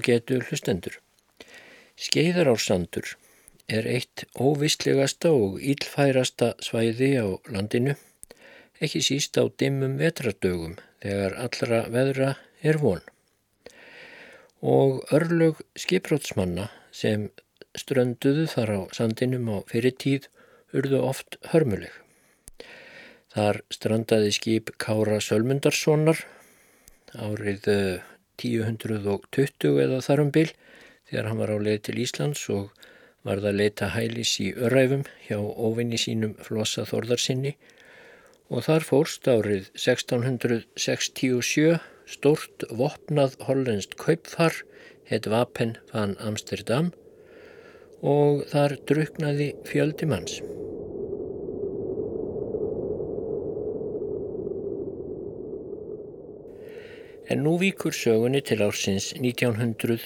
á 0.00 0.02
getu 0.08 0.40
hlustendur. 0.40 0.96
Skeiðarársandur 2.00 3.16
er 3.68 3.86
eitt 3.86 4.24
óvistlegasta 4.40 5.30
og 5.36 5.60
ílfærasta 5.60 6.54
svæði 6.64 7.12
á 7.20 7.28
landinu, 7.52 7.94
ekki 8.80 9.02
síst 9.04 9.36
á 9.36 9.44
dimmum 9.60 9.98
vetrardögum 10.00 10.78
þegar 11.04 11.36
allra 11.44 11.84
veðra 11.92 12.30
er 12.64 12.80
von. 12.80 13.04
Og 14.64 15.04
örlög 15.12 15.60
skiprótsmanna 15.76 16.70
sem 16.92 17.28
strönduðu 17.76 18.48
þar 18.50 18.72
á 18.72 18.80
sandinum 18.96 19.52
á 19.52 19.56
fyrir 19.68 19.94
tíð 20.00 20.28
urðu 20.76 21.04
oft 21.04 21.36
hörmuleg. 21.52 21.92
Þar 23.30 23.60
strandaði 23.70 24.32
skip 24.34 24.72
Kára 24.82 25.20
Sölmundarssonar 25.22 26.24
árið 27.14 27.68
1020 28.48 29.82
eða 29.84 30.00
þarum 30.06 30.30
bil 30.32 30.48
þegar 31.10 31.28
hann 31.28 31.42
var 31.42 31.52
á 31.52 31.56
leið 31.60 31.80
til 31.88 32.00
Íslands 32.04 32.42
og 32.54 32.64
varð 33.26 33.44
að 33.50 33.58
leita 33.60 33.86
hælis 33.92 34.32
í 34.40 34.48
öræfum 34.54 35.04
hjá 35.26 35.38
óvinni 35.38 35.98
sínum 36.00 36.34
Flossa 36.40 36.86
Þorðarsinni 36.88 37.56
og 38.50 38.64
þar 38.66 38.82
fórst 38.86 39.28
árið 39.28 39.68
1667 39.76 41.78
stort 42.10 42.64
vopnað 42.70 43.36
hollenskt 43.46 43.94
kaupfar 44.00 44.54
heit 45.10 45.26
Vapen 45.30 45.76
van 45.92 46.16
Amsterdam 46.22 46.92
og 48.00 48.46
þar 48.50 48.78
druknaði 48.88 49.52
fjöldi 49.68 50.06
manns. 50.08 50.40
En 57.30 57.44
nú 57.46 57.52
víkur 57.62 57.94
sögunni 57.94 58.40
til 58.42 58.58
ársins 58.66 59.12
1903. 59.14 60.00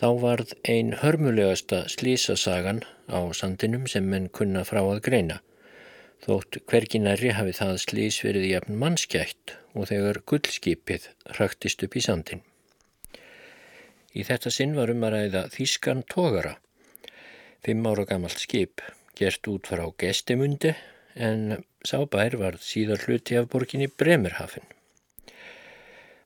Þá 0.00 0.08
varð 0.18 0.54
ein 0.66 0.88
hörmulegasta 0.98 1.84
slísasagan 1.92 2.80
á 3.06 3.30
sandinum 3.30 3.84
sem 3.86 4.08
menn 4.10 4.26
kunna 4.26 4.64
frá 4.66 4.80
að 4.82 5.04
greina. 5.06 5.36
Þótt 6.26 6.58
hverginæri 6.66 7.30
hafi 7.38 7.54
það 7.54 7.78
slís 7.84 8.18
verið 8.26 8.48
jafn 8.48 8.80
mannskjætt 8.82 9.54
og 9.78 9.86
þegar 9.92 10.18
gullskipið 10.32 11.06
hraktist 11.36 11.86
upp 11.86 11.94
í 11.94 12.02
sandin. 12.08 12.42
Í 14.18 14.26
þetta 14.26 14.50
sinn 14.50 14.74
var 14.74 14.90
um 14.90 15.06
að 15.06 15.14
ræða 15.14 15.44
Þískan 15.54 16.02
tógara, 16.10 16.56
fimm 17.62 17.86
ára 17.86 18.02
gammalt 18.10 18.42
skip, 18.42 18.82
gert 19.14 19.46
út 19.46 19.70
frá 19.70 19.86
gestimundi 19.94 20.74
en 21.14 21.62
Sá 21.86 22.00
bær 22.10 22.34
var 22.40 22.56
síðar 22.58 23.04
hluti 23.04 23.36
af 23.38 23.46
borginni 23.52 23.86
Bremerhafen. 23.86 24.64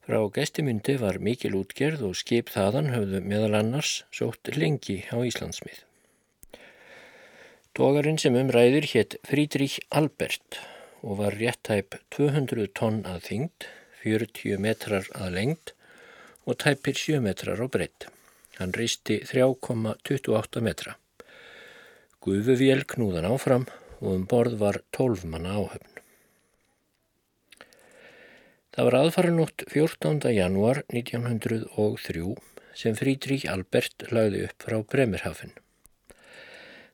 Frá 0.06 0.22
gestimundi 0.32 0.94
var 1.03 1.19
mikil 1.21 1.59
útgerð 1.59 2.06
og 2.09 2.16
skip 2.16 2.48
þaðan 2.54 2.88
höfðu 2.94 3.21
meðal 3.28 3.59
annars 3.59 3.91
sótt 4.16 4.48
lengi 4.56 5.03
á 5.12 5.21
Íslandsmið. 5.21 5.82
Tógarinn 7.76 8.19
sem 8.22 8.38
umræðir 8.41 8.88
hétt 8.94 9.19
Frídrík 9.28 9.76
Albert 10.00 10.62
og 11.04 11.21
var 11.21 11.37
réttæp 11.37 11.98
200 12.16 12.72
tonn 12.81 13.04
að 13.04 13.21
þyngd, 13.28 13.69
40 14.00 14.65
metrar 14.65 15.12
að 15.12 15.37
lengd 15.37 15.75
og 16.48 16.56
tæpir 16.65 16.97
7 16.97 17.21
metrar 17.28 17.60
á 17.60 17.66
breytt. 17.69 18.09
Hann 18.56 18.72
reisti 18.72 19.21
3,28 19.28 20.65
metra. 20.65 20.97
Gufuvél 22.25 22.87
knúðan 22.88 23.28
áfram 23.28 23.69
og 24.00 24.12
um 24.16 24.26
borð 24.26 24.58
var 24.60 24.80
tólf 24.96 25.24
manna 25.24 25.56
áhöfn. 25.60 26.00
Það 28.70 28.86
var 28.86 28.96
aðfaranótt 29.00 29.64
14. 29.68 30.20
januar 30.32 30.82
1903 30.88 32.36
sem 32.80 32.94
Frídrík 32.96 33.48
Albert 33.50 34.06
lagði 34.14 34.46
upp 34.46 34.64
frá 34.64 34.78
Bremerhafen. 34.92 35.52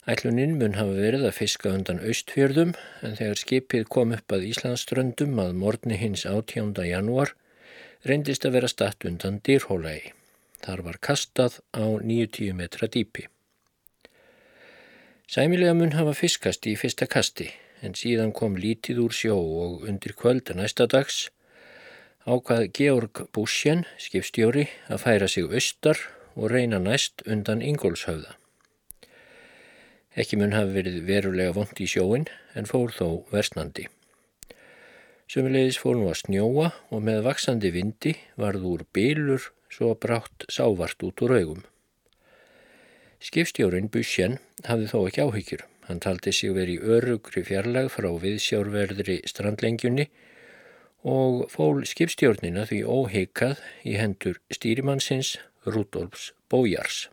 Ætluninn 0.07 0.57
mun 0.59 0.79
hafa 0.79 0.95
verið 0.95 1.27
að 1.29 1.37
fiska 1.41 1.73
undan 1.75 1.99
austfjörðum 1.99 2.77
en 3.03 3.17
þegar 3.19 3.41
skipið 3.43 3.89
kom 3.91 4.15
upp 4.15 4.35
að 4.35 4.47
Íslandsströndum 4.53 5.39
að 5.43 5.57
morgni 5.59 5.99
hins 5.99 6.23
18. 6.31 6.73
januar 6.87 7.35
reyndist 8.07 8.47
að 8.47 8.59
vera 8.59 8.71
statt 8.71 9.07
undan 9.09 9.41
dýrhólagi. 9.47 10.13
Þar 10.63 10.85
var 10.87 11.01
kastað 11.03 11.59
á 11.75 11.85
90 12.01 12.55
metra 12.55 12.89
dýpi. 12.89 13.27
Sæmilega 15.27 15.75
mun 15.75 15.91
hafa 15.99 16.13
fiskast 16.15 16.67
í 16.71 16.77
fyrsta 16.79 17.09
kasti 17.11 17.49
en 17.83 17.97
síðan 17.99 18.31
kom 18.31 18.55
lítið 18.63 19.01
úr 19.03 19.15
sjó 19.15 19.35
og 19.35 19.83
undir 19.91 20.15
kvölda 20.15 20.55
næsta 20.55 20.87
dags 20.87 21.25
ákvað 22.27 22.69
Georg 22.79 23.25
Bussjen, 23.35 23.83
skipstjóri, 23.99 24.69
að 24.87 25.03
færa 25.03 25.29
sig 25.31 25.51
austar 25.51 25.99
og 26.39 26.53
reyna 26.55 26.79
næst 26.79 27.27
undan 27.27 27.59
Ingólfshauða. 27.59 28.37
Ekki 30.15 30.39
mun 30.39 30.55
hafi 30.55 30.79
verið 30.79 31.03
verulega 31.11 31.59
vond 31.59 31.83
í 31.83 31.91
sjóin 31.91 32.31
en 32.55 32.71
fór 32.71 32.95
þó 32.95 33.27
versnandi. 33.35 33.91
Sumulegis 35.27 35.83
fór 35.83 35.99
nú 35.99 36.07
að 36.13 36.21
snjóa 36.23 36.71
og 36.95 37.03
með 37.03 37.25
vaksandi 37.27 37.75
vindi 37.75 38.15
varð 38.39 38.71
úr 38.77 38.87
bylur 38.95 39.51
svo 39.75 39.97
brátt 39.99 40.47
sávart 40.47 41.03
út 41.03 41.27
úr 41.27 41.41
augum. 41.41 41.67
Skipstjórin 43.23 43.89
Bussjen 43.93 44.39
hafði 44.67 44.91
þó 44.93 44.99
ekki 45.09 45.25
áhyggjur. 45.25 45.65
Hann 45.87 46.03
taldi 46.03 46.33
sig 46.35 46.53
verið 46.53 46.77
í 46.77 46.95
örugri 46.97 47.43
fjarlag 47.47 47.89
frá 47.95 48.09
viðsjárverðri 48.23 49.21
strandlengjunni 49.31 50.09
og 51.07 51.45
fól 51.53 51.85
skipstjórnina 51.87 52.67
því 52.67 52.81
óheikað 52.83 53.61
í 53.87 53.95
hendur 54.01 54.41
stýrimannsins 54.51 55.37
Rudolfs 55.67 56.33
Bójars. 56.51 57.07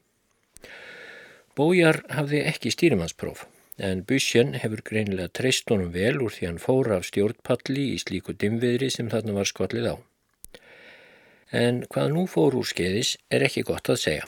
Bójar 1.53 2.01
hafði 2.09 2.41
ekki 2.49 2.73
stýrimannspróf 2.73 3.45
en 3.77 4.01
Bussjen 4.09 4.55
hefur 4.57 4.81
greinilega 4.85 5.29
treyst 5.37 5.69
honum 5.69 5.93
vel 5.93 6.17
úr 6.25 6.33
því 6.33 6.49
hann 6.49 6.61
fór 6.61 6.91
af 6.97 7.05
stjórnpalli 7.09 7.91
í 7.93 7.99
slíku 8.01 8.33
dimviðri 8.33 8.89
sem 8.93 9.09
þarna 9.13 9.37
var 9.37 9.49
skollið 9.49 9.89
á. 9.93 9.95
En 11.53 11.83
hvað 11.89 12.13
nú 12.13 12.25
fór 12.29 12.57
úr 12.57 12.65
skeiðis 12.65 13.17
er 13.29 13.45
ekki 13.45 13.65
gott 13.69 13.89
að 13.93 14.01
segja. 14.01 14.25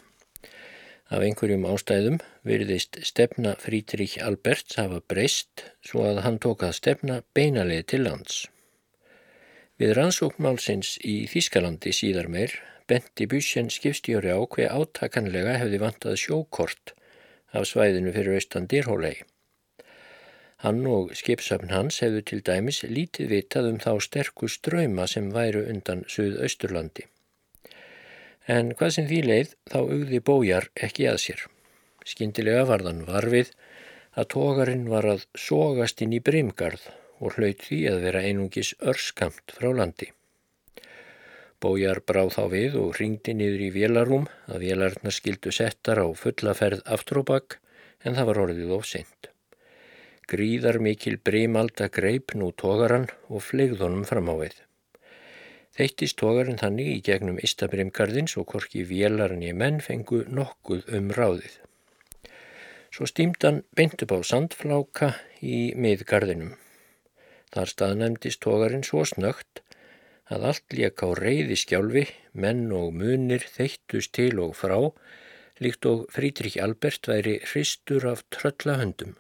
Af 1.14 1.22
einhverjum 1.22 1.68
ástæðum 1.70 2.16
virðist 2.50 2.98
stefna 3.06 3.52
Frídrík 3.62 4.16
Alberts 4.26 4.80
hafa 4.80 5.04
breyst 5.06 5.62
svo 5.86 6.02
að 6.10 6.24
hann 6.26 6.40
tók 6.42 6.66
að 6.66 6.78
stefna 6.80 7.20
beinalið 7.38 7.84
til 7.92 8.02
lands. 8.08 8.40
Við 9.78 9.94
rannsóknmálsins 10.00 10.96
í 11.06 11.16
Þískalandi 11.30 11.94
síðar 11.94 12.32
meir 12.32 12.58
benti 12.90 13.30
Bussen 13.30 13.70
skipstjóri 13.70 14.34
á 14.34 14.42
hver 14.42 14.74
átakanlega 14.74 15.58
hefði 15.62 15.82
vantað 15.86 16.20
sjókort 16.24 16.96
af 17.54 17.70
svæðinu 17.70 18.14
fyrir 18.16 18.40
austan 18.40 18.70
dýrhólegi. 18.72 19.26
Hann 20.66 20.86
og 20.90 21.12
skipsöfn 21.20 21.70
hans 21.76 22.00
hefðu 22.02 22.22
til 22.30 22.42
dæmis 22.50 22.82
lítið 22.90 23.34
vitað 23.36 23.68
um 23.74 23.82
þá 23.84 23.92
sterku 24.02 24.50
ströyma 24.50 25.06
sem 25.12 25.30
væru 25.36 25.68
undan 25.70 26.02
Suðausturlandi. 26.10 27.06
En 28.46 28.74
hvað 28.78 28.92
sem 28.98 29.08
því 29.10 29.22
leið 29.26 29.56
þá 29.72 29.78
augði 29.82 30.20
bójar 30.22 30.70
ekki 30.88 31.08
að 31.10 31.22
sér. 31.24 31.46
Skindilega 32.06 32.68
varðan 32.70 33.02
varfið 33.08 33.50
að 34.14 34.30
tógarinn 34.36 34.86
var 34.92 35.08
að 35.10 35.26
sógast 35.34 36.04
inn 36.06 36.14
í 36.14 36.22
brimgarð 36.22 36.86
og 37.20 37.40
hlaut 37.40 37.64
því 37.66 37.80
að 37.90 38.04
vera 38.06 38.22
einungis 38.28 38.76
örskamt 38.92 39.56
frá 39.58 39.72
landi. 39.74 40.12
Bójar 41.64 42.02
bráð 42.06 42.36
þá 42.36 42.44
við 42.52 42.76
og 42.78 43.00
ringdi 43.00 43.34
niður 43.34 43.64
í 43.66 43.70
vélarúm 43.74 44.28
að 44.52 44.68
vélarnar 44.68 45.16
skildu 45.16 45.54
settar 45.56 46.04
á 46.04 46.08
fullaferð 46.14 46.84
aftróbak 46.86 47.58
en 48.06 48.14
það 48.14 48.30
var 48.30 48.42
orðið 48.44 48.76
of 48.78 48.86
seint. 48.86 49.32
Gríðar 50.30 50.78
mikil 50.82 51.18
brimalda 51.18 51.88
greip 51.90 52.36
nú 52.38 52.52
tógaran 52.62 53.08
og 53.30 53.44
flegðunum 53.46 54.06
fram 54.10 54.30
á 54.30 54.36
við. 54.38 54.56
Þeittist 55.76 56.16
tógarinn 56.22 56.62
þannig 56.62 56.88
í 56.88 57.00
gegnum 57.04 57.40
Ístabrimgarðins 57.44 58.38
og 58.40 58.46
korki 58.54 58.86
vélarinn 58.88 59.44
í 59.44 59.52
menn 59.52 59.82
fengu 59.84 60.22
nokkuð 60.32 60.86
um 60.96 61.10
ráðið. 61.18 61.58
Svo 62.96 63.10
stýmdan 63.12 63.60
beint 63.76 64.00
upp 64.06 64.14
á 64.16 64.20
sandfláka 64.24 65.10
í 65.44 65.74
miðgarðinum. 65.76 66.54
Þar 67.52 67.72
staðnæmdist 67.74 68.40
tógarinn 68.46 68.88
svo 68.88 69.04
snögt 69.04 69.60
að 70.32 70.48
allt 70.54 70.78
lék 70.80 71.04
á 71.04 71.12
reyði 71.20 71.60
skjálfi, 71.60 72.06
menn 72.32 72.72
og 72.72 72.96
munir 72.96 73.44
þeittust 73.44 74.16
til 74.16 74.40
og 74.40 74.56
frá, 74.56 74.80
líkt 75.60 75.92
og 75.92 76.08
Frídrik 76.16 76.56
Albert 76.56 77.12
væri 77.12 77.42
hristur 77.44 78.08
af 78.16 78.24
tröllahöndum. 78.32 79.20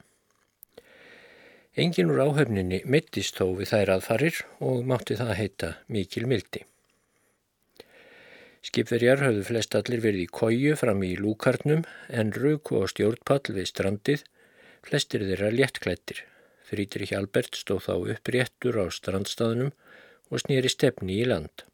Engin 1.75 2.07
úr 2.07 2.21
áhöfninni 2.23 2.77
mittist 2.87 3.35
þó 3.35 3.49
við 3.57 3.73
þær 3.73 3.89
aðfarir 3.97 4.37
og 4.63 4.85
mátti 4.87 5.17
það 5.19 5.31
heita 5.35 5.71
mikil 5.91 6.23
mildi. 6.31 6.61
Skipverjar 8.63 9.19
höfðu 9.19 9.43
flest 9.49 9.75
allir 9.75 9.99
verið 10.05 10.23
í 10.23 10.29
kóju 10.39 10.77
fram 10.79 11.03
í 11.03 11.11
lúkarnum 11.19 11.83
en 12.07 12.31
rauku 12.31 12.79
á 12.79 12.87
stjórnpall 12.87 13.51
við 13.57 13.67
strandið, 13.73 14.23
flestir 14.87 15.27
þeirra 15.27 15.51
léttklættir. 15.51 16.23
Frídrich 16.63 17.11
Albert 17.13 17.59
stóð 17.59 17.83
þá 17.89 17.93
upp 18.15 18.31
réttur 18.31 18.79
á 18.79 18.85
strandstaðnum 18.87 19.75
og 20.31 20.45
snýri 20.45 20.71
stefni 20.71 21.19
í 21.19 21.27
land. 21.27 21.67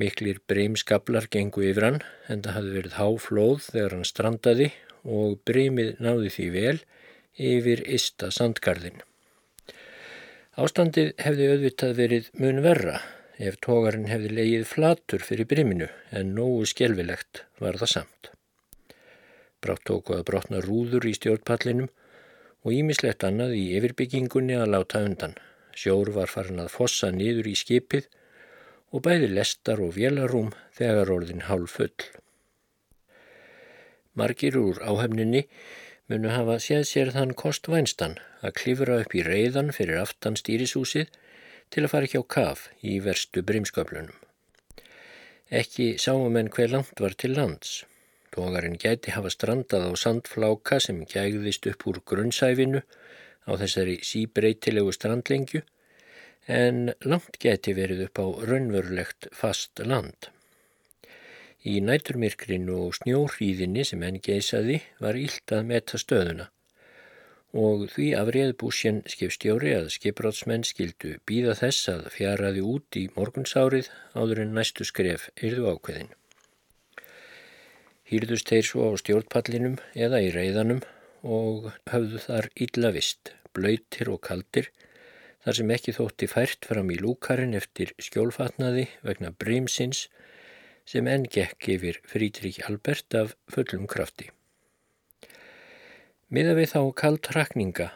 Miklir 0.00 0.40
breymskablar 0.48 1.28
gengu 1.28 1.68
yfir 1.68 1.90
hann 1.90 2.00
en 2.32 2.40
það 2.40 2.56
hafði 2.56 2.74
verið 2.78 2.98
háflóð 3.02 3.68
þegar 3.68 3.98
hann 3.98 4.08
strandaði 4.08 4.72
og 5.04 5.38
breymið 5.44 6.00
náði 6.00 6.32
því 6.32 6.50
vel 6.56 6.78
yfir 7.38 7.82
Ista 7.88 8.30
sandgarðin. 8.34 9.00
Ástandið 10.60 11.14
hefði 11.22 11.48
auðvitað 11.52 11.96
verið 11.96 12.30
mun 12.36 12.60
verra 12.64 13.00
ef 13.40 13.56
tógarinn 13.64 14.10
hefði 14.10 14.34
leið 14.36 14.66
flatur 14.68 15.24
fyrir 15.24 15.48
breyminu 15.48 15.88
en 16.12 16.34
nógu 16.36 16.66
skjelvilegt 16.68 17.44
var 17.62 17.78
það 17.80 17.92
samt. 17.94 18.30
Brátt 19.62 19.84
tóku 19.88 20.16
að 20.16 20.26
brotna 20.28 20.60
rúður 20.60 21.06
í 21.08 21.14
stjórnpallinum 21.16 21.88
og 22.62 22.74
ímislegt 22.76 23.24
annað 23.26 23.56
í 23.58 23.64
yfirbyggingunni 23.78 24.58
að 24.58 24.74
láta 24.74 25.02
undan. 25.06 25.38
Sjór 25.72 26.12
var 26.14 26.28
farin 26.28 26.60
að 26.60 26.74
fossa 26.74 27.10
niður 27.14 27.48
í 27.48 27.54
skipið 27.56 28.10
og 28.92 29.06
bæði 29.06 29.30
lestar 29.32 29.80
og 29.80 29.94
vélarúm 29.96 30.52
þegar 30.76 31.14
orðin 31.14 31.46
hálf 31.48 31.78
full. 31.78 31.94
Margir 34.12 34.58
úr 34.60 34.82
áhefninni 34.84 35.46
munu 36.10 36.32
hafa 36.32 36.58
séð 36.62 36.82
sér 36.88 37.12
þann 37.14 37.34
kostvænstan 37.38 38.18
að 38.42 38.56
klifra 38.60 38.98
upp 39.04 39.14
í 39.14 39.22
reyðan 39.26 39.70
fyrir 39.76 40.00
aftan 40.02 40.38
stýrisúsið 40.40 41.12
til 41.72 41.84
að 41.84 41.92
fara 41.92 42.08
ekki 42.08 42.20
á 42.20 42.24
kaf 42.36 42.66
í 42.82 42.98
verstu 43.04 43.42
brimsköflunum. 43.48 44.16
Ekki 45.52 45.94
sáum 46.00 46.36
en 46.40 46.50
hver 46.52 46.72
langt 46.72 47.00
var 47.04 47.14
til 47.16 47.36
lands. 47.36 47.82
Tógarinn 48.32 48.78
gæti 48.80 49.12
hafa 49.12 49.30
strandað 49.32 49.88
á 49.88 49.92
sandfláka 50.00 50.78
sem 50.80 51.02
gægðist 51.04 51.68
upp 51.68 51.86
úr 51.90 52.00
grunnsæfinu 52.08 52.80
á 53.44 53.52
þessari 53.60 53.98
síbreytilegu 54.08 54.94
strandlengju 54.96 55.60
en 56.60 56.94
langt 57.04 57.36
gæti 57.42 57.76
verið 57.76 58.06
upp 58.08 58.22
á 58.24 58.26
raunverulegt 58.48 59.28
fast 59.36 59.84
land. 59.84 60.32
Í 61.62 61.78
næturmirkrinu 61.84 62.80
og 62.88 62.96
snjóhríðinni 62.98 63.84
sem 63.86 64.02
henn 64.02 64.18
geysaði 64.22 64.80
var 65.02 65.18
ílt 65.18 65.54
að 65.54 65.68
meta 65.68 66.00
stöðuna 66.00 66.48
og 67.52 67.84
því 67.92 68.06
afrið 68.16 68.54
búsjen 68.60 69.02
skipstjóri 69.12 69.74
að 69.76 69.90
skiprátsmenn 69.92 70.64
skildu 70.64 71.18
býða 71.28 71.54
þess 71.58 71.90
að 71.92 72.06
fjaraði 72.14 72.64
út 72.64 72.96
í 72.96 73.04
morgunsárið 73.16 73.90
áður 74.16 74.40
en 74.46 74.54
næstu 74.56 74.86
skref 74.88 75.28
yrðu 75.36 75.68
ákveðin. 75.74 76.08
Hýrðust 78.08 78.48
þeir 78.48 78.66
svo 78.68 78.88
á 78.88 78.92
stjórnpallinum 79.00 79.76
eða 79.92 80.22
í 80.24 80.32
reyðanum 80.32 80.80
og 81.22 81.70
höfðu 81.92 82.22
þar 82.24 82.48
illa 82.56 82.92
vist, 82.96 83.34
blöytir 83.52 84.08
og 84.12 84.22
kaldir, 84.24 84.72
þar 85.44 85.58
sem 85.58 85.70
ekki 85.76 85.96
þótti 85.96 86.28
fært 86.32 86.68
fram 86.68 86.90
í 86.92 86.98
lúkarinn 87.00 87.56
eftir 87.58 87.92
skjólfatnaði 88.00 88.88
vegna 89.04 89.32
brímsins 89.36 90.06
sem 90.92 91.08
enn 91.08 91.24
gekk 91.24 91.70
yfir 91.72 91.98
Frídrík 92.04 92.58
Albert 92.68 93.14
af 93.16 93.30
fullum 93.48 93.86
krafti. 93.88 94.26
Miða 96.28 96.52
við 96.58 96.72
þá 96.74 96.80
kald 97.00 97.28
rakninga 97.36 97.86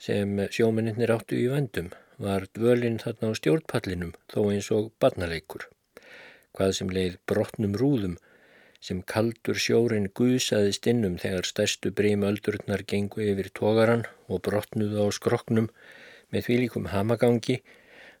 sem 0.00 0.38
sjómeninnir 0.52 1.12
áttu 1.12 1.36
í 1.36 1.50
vendum 1.52 1.90
var 2.20 2.46
dvölinn 2.56 2.96
þarna 3.02 3.32
á 3.32 3.38
stjórnpallinum 3.38 4.14
þó 4.32 4.40
eins 4.54 4.70
og 4.72 4.88
barnaleikur, 5.00 5.66
hvað 6.56 6.72
sem 6.78 6.92
leið 6.96 7.18
brotnum 7.28 7.76
rúðum 7.76 8.16
sem 8.80 9.02
kaldur 9.12 9.60
sjórin 9.60 10.08
guðsaðist 10.16 10.88
innum 10.88 11.16
þegar 11.20 11.48
stærstu 11.48 11.92
brímöldurnar 11.98 12.84
gengu 12.88 13.24
yfir 13.24 13.52
tógaran 13.60 14.06
og 14.32 14.44
brotnuðu 14.48 15.04
á 15.04 15.06
skroknum 15.12 15.68
með 16.32 16.48
þvílikum 16.48 16.88
hamagangi 16.92 17.60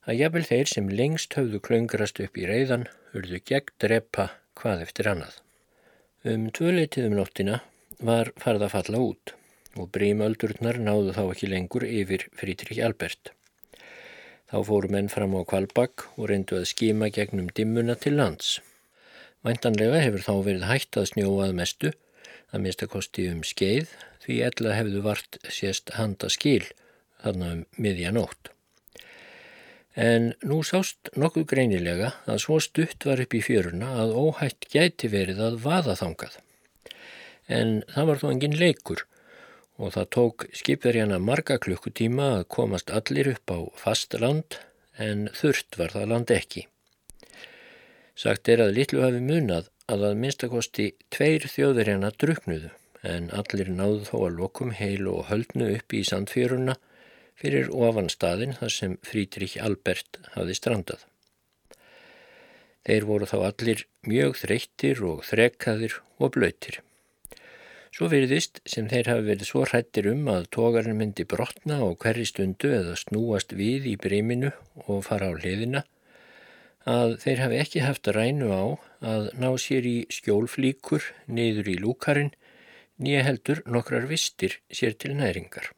að 0.06 0.20
jafnvel 0.20 0.44
þeir 0.46 0.70
sem 0.70 0.90
lengst 1.00 1.34
höfðu 1.38 1.60
klöngrast 1.68 2.20
upp 2.22 2.38
í 2.38 2.46
reyðan 2.46 2.86
urðu 3.16 3.40
gegn 3.50 3.74
drepa 3.82 4.28
hvað 4.58 4.84
eftir 4.86 5.10
annað. 5.10 5.40
Um 6.26 6.46
tvöleitið 6.54 7.08
um 7.08 7.18
nóttina 7.18 7.60
var 7.98 8.30
farða 8.38 8.68
að 8.68 8.76
falla 8.76 9.02
út 9.02 9.34
og 9.76 9.90
brímöldurnar 9.92 10.78
náðu 10.80 11.12
þá 11.16 11.22
ekki 11.24 11.50
lengur 11.50 11.84
yfir 11.86 12.26
Frídrik 12.38 12.80
Albert. 12.86 13.32
Þá 14.46 14.58
fóru 14.68 14.90
menn 14.94 15.10
fram 15.12 15.34
á 15.36 15.42
kvalbakk 15.42 16.06
og 16.14 16.30
reyndu 16.30 16.60
að 16.60 16.70
skima 16.70 17.10
gegnum 17.12 17.50
dimmuna 17.52 17.98
til 17.98 18.14
lands. 18.16 18.60
Væntanlega 19.44 20.00
hefur 20.02 20.24
þá 20.24 20.34
verið 20.48 20.66
hægt 20.70 20.98
að 20.98 21.10
snjóað 21.12 21.54
mestu, 21.58 21.92
að 22.54 22.64
mista 22.64 22.88
kosti 22.90 23.26
um 23.30 23.42
skeið, 23.46 23.90
því 24.24 24.40
ella 24.48 24.76
hefðu 24.78 25.02
vart 25.04 25.40
sést 25.50 25.92
handa 25.98 26.30
skil 26.32 26.62
þarna 27.22 27.52
um 27.58 27.64
miðjanótt. 27.76 28.55
En 29.96 30.34
nú 30.44 30.60
sást 30.60 31.08
nokkuð 31.16 31.46
greinilega 31.48 32.10
að 32.28 32.42
svo 32.44 32.58
stutt 32.60 33.06
var 33.08 33.22
upp 33.22 33.32
í 33.32 33.40
fjöruna 33.40 33.94
að 34.02 34.12
óhætt 34.20 34.68
gæti 34.68 35.08
verið 35.08 35.40
að 35.40 35.60
vaða 35.64 35.96
þangað. 35.96 36.34
En 37.48 37.80
það 37.94 38.10
var 38.10 38.20
þó 38.20 38.26
engin 38.34 38.58
leikur 38.60 39.06
og 39.80 39.94
það 39.94 40.10
tók 40.16 40.46
skipverjana 40.56 41.18
marga 41.20 41.56
klukkutíma 41.60 42.28
að 42.38 42.48
komast 42.52 42.92
allir 42.92 43.32
upp 43.32 43.52
á 43.52 43.58
fast 43.80 44.16
land 44.20 44.58
en 45.00 45.30
þurft 45.36 45.78
var 45.80 45.96
það 45.96 46.10
land 46.12 46.32
ekki. 46.32 46.66
Sagt 48.16 48.48
er 48.52 48.64
að 48.64 48.76
litlu 48.76 49.00
hafi 49.04 49.20
munað 49.20 49.70
að 49.92 50.10
að 50.10 50.20
minnstakosti 50.20 50.90
tveir 51.12 51.48
þjóðurina 51.52 52.12
druknuðu 52.20 52.72
en 53.06 53.30
allir 53.38 53.68
náðu 53.72 54.04
þó 54.08 54.16
að 54.26 54.38
lokum 54.40 54.72
heilu 54.76 55.18
og 55.20 55.28
höldnu 55.30 55.68
upp 55.76 55.96
í 55.96 56.04
sandfjöruna 56.04 56.76
fyrir 57.36 57.68
ofan 57.72 58.08
staðin 58.12 58.56
þar 58.58 58.72
sem 58.72 58.96
Frídrik 59.06 59.56
Albert 59.62 60.20
hafi 60.34 60.56
strandað. 60.56 61.04
Þeir 62.86 63.06
voru 63.08 63.26
þá 63.26 63.38
allir 63.48 63.86
mjög 64.06 64.36
þreyttir 64.42 65.02
og 65.06 65.24
þrekkaðir 65.26 65.98
og 66.22 66.36
blöytir. 66.36 66.80
Svo 67.96 68.10
virðist 68.12 68.60
sem 68.68 68.88
þeir 68.90 69.08
hafi 69.10 69.26
verið 69.30 69.48
svo 69.48 69.64
hrættir 69.64 70.06
um 70.10 70.26
að 70.28 70.48
tógarinn 70.52 70.98
myndi 70.98 71.24
brotna 71.24 71.80
og 71.86 71.96
hverri 72.02 72.26
stundu 72.28 72.70
eða 72.76 72.96
snúast 73.00 73.54
við 73.56 73.88
í 73.92 73.94
breyminu 74.00 74.52
og 74.86 75.04
fara 75.08 75.30
á 75.32 75.38
hliðina 75.38 75.86
að 76.86 77.16
þeir 77.22 77.40
hafi 77.42 77.60
ekki 77.62 77.82
haft 77.82 78.10
rænu 78.14 78.50
á 78.54 78.64
að 79.12 79.30
ná 79.42 79.48
sér 79.58 79.88
í 79.90 79.96
skjólflíkur 80.12 81.08
niður 81.26 81.72
í 81.72 81.78
lúkarinn 81.82 82.30
nýja 83.02 83.24
heldur 83.26 83.64
nokkrar 83.66 84.06
vistir 84.10 84.60
sér 84.70 84.94
til 84.94 85.16
næringar. 85.18 85.72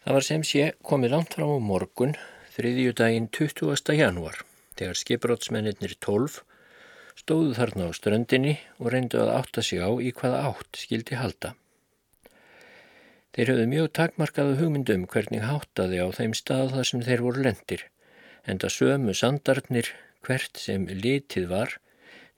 Það 0.00 0.16
var 0.16 0.26
sem 0.26 0.44
sé 0.46 0.66
komið 0.86 1.14
langt 1.14 1.36
fram 1.36 1.52
á 1.52 1.58
morgun, 1.60 2.14
þriðju 2.54 2.94
daginn 2.96 3.28
20. 3.36 3.94
janúar, 3.98 4.40
þegar 4.78 5.00
skiprótsmennir 5.00 5.96
12 6.00 6.40
stóðu 7.20 7.54
þarna 7.58 7.88
á 7.88 7.90
ströndinni 7.92 8.56
og 8.80 8.92
reyndu 8.94 9.20
að 9.20 9.34
átta 9.36 9.64
sig 9.66 9.82
á 9.84 9.90
í 10.00 10.12
hvaða 10.16 10.42
átt 10.50 10.80
skildi 10.80 11.20
halda. 11.20 11.54
Þeir 13.36 13.52
höfðu 13.52 13.70
mjög 13.70 13.88
takmarkaðu 14.00 14.58
hugmyndum 14.62 15.06
hvernig 15.06 15.44
háttaði 15.46 16.00
á 16.00 16.08
þeim 16.16 16.32
stað 16.34 16.72
þar 16.74 16.88
sem 16.88 17.04
þeir 17.06 17.26
voru 17.28 17.44
lendir 17.44 17.84
enda 18.48 18.70
sömu 18.72 19.14
sandarnir 19.16 19.90
hvert 20.24 20.60
sem 20.60 20.86
litið 20.88 21.48
var 21.50 21.76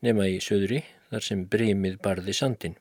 nema 0.02 0.26
í 0.30 0.38
söðri 0.42 0.82
þar 1.10 1.26
sem 1.26 1.44
brímið 1.46 1.98
barði 2.02 2.34
sandin. 2.36 2.76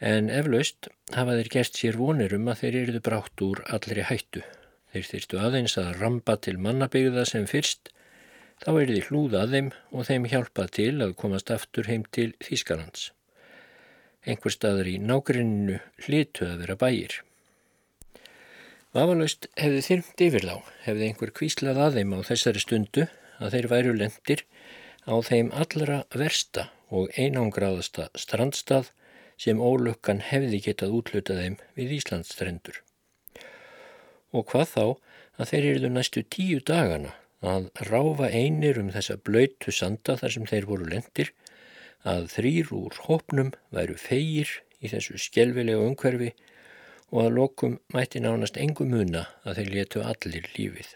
En 0.00 0.30
eflaust 0.30 0.88
hafa 1.16 1.36
þeir 1.38 1.50
gert 1.52 1.78
sér 1.78 1.96
vonir 2.00 2.34
um 2.36 2.48
að 2.50 2.62
þeir 2.62 2.78
eruðu 2.82 3.02
brátt 3.04 3.44
úr 3.44 3.62
allri 3.72 4.04
hættu. 4.08 4.42
Þeir 4.92 5.06
þyrstu 5.10 5.38
aðeins 5.40 5.76
að 5.80 5.94
ramba 6.00 6.36
til 6.40 6.56
mannabygða 6.64 7.24
sem 7.28 7.46
fyrst, 7.48 7.92
þá 8.62 8.70
er 8.74 8.90
því 8.90 9.04
hlúðað 9.08 9.54
þeim 9.54 9.70
og 9.92 10.08
þeim 10.08 10.26
hjálpað 10.32 10.74
til 10.78 10.94
að 11.04 11.14
komast 11.20 11.52
aftur 11.54 11.88
heim 11.88 12.04
til 12.12 12.32
Þýskalands. 12.44 13.10
Engur 14.28 14.52
staðar 14.52 14.88
í 14.90 14.98
nákrinninu 14.98 15.78
hlitu 16.06 16.48
að 16.48 16.64
vera 16.64 16.78
bæir. 16.80 17.20
Vafalaust 18.96 19.46
hefði 19.60 19.84
þyrmt 19.84 20.22
yfir 20.26 20.48
þá, 20.48 20.56
hefði 20.88 21.08
einhver 21.08 21.32
kvíslað 21.36 21.80
að 21.84 21.98
þeim 22.00 22.14
á 22.16 22.18
þessari 22.26 22.64
stundu 22.64 23.08
að 23.38 23.54
þeir 23.54 23.68
væru 23.72 23.96
lendir 23.96 24.44
á 25.04 25.14
þeim 25.24 25.52
allra 25.54 25.98
versta 26.12 26.68
og 26.88 27.12
einangraðasta 27.20 28.08
strandstað 28.16 28.90
sem 29.38 29.60
ólukkan 29.62 30.20
hefði 30.28 30.60
getað 30.66 30.94
útlutað 30.98 31.42
þeim 31.42 31.56
við 31.78 31.94
Íslandsstrendur. 32.00 32.82
Og 34.34 34.44
hvað 34.50 34.66
þá 34.74 34.84
að 35.38 35.50
þeir 35.52 35.68
eruðu 35.70 35.90
næstu 35.94 36.24
tíu 36.26 36.60
dagana 36.60 37.14
að 37.38 37.68
ráfa 37.86 38.28
einir 38.34 38.80
um 38.82 38.90
þessa 38.90 39.16
blöytu 39.22 39.72
sanda 39.74 40.16
þar 40.18 40.34
sem 40.34 40.46
þeir 40.50 40.66
voru 40.66 40.88
lendir, 40.90 41.32
að 42.02 42.28
þrýr 42.34 42.72
úr 42.74 42.98
hópnum 43.06 43.52
væru 43.74 43.94
feigir 43.98 44.50
í 44.82 44.90
þessu 44.90 45.18
skjelvilega 45.22 45.86
umhverfi 45.86 46.32
og 47.10 47.24
að 47.24 47.34
lokum 47.38 47.78
mætti 47.94 48.20
nánast 48.22 48.58
engu 48.60 48.86
muna 48.86 49.26
að 49.44 49.60
þeir 49.60 49.74
letu 49.74 50.04
allir 50.04 50.48
lífið. 50.56 50.90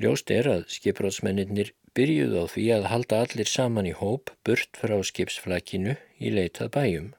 Ljóst 0.00 0.32
er 0.34 0.48
að 0.50 0.64
skiprátsmennir 0.74 1.70
byrjuð 1.94 2.34
á 2.34 2.44
því 2.50 2.64
að 2.74 2.88
halda 2.90 3.20
allir 3.24 3.50
saman 3.50 3.86
í 3.86 3.94
hóp 3.94 4.32
burt 4.46 4.78
frá 4.80 4.96
skipsflakinu 5.06 5.94
í 6.18 6.32
leitað 6.34 6.72
bæjum. 6.74 7.10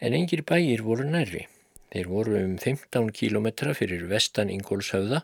En 0.00 0.14
engir 0.16 0.44
bæjir 0.48 0.84
voru 0.86 1.04
nærri. 1.04 1.46
Þeir 1.92 2.08
voru 2.08 2.36
um 2.40 2.54
15 2.60 3.10
kílometra 3.16 3.74
fyrir 3.76 4.06
vestan 4.08 4.52
Ingólshöfða 4.52 5.22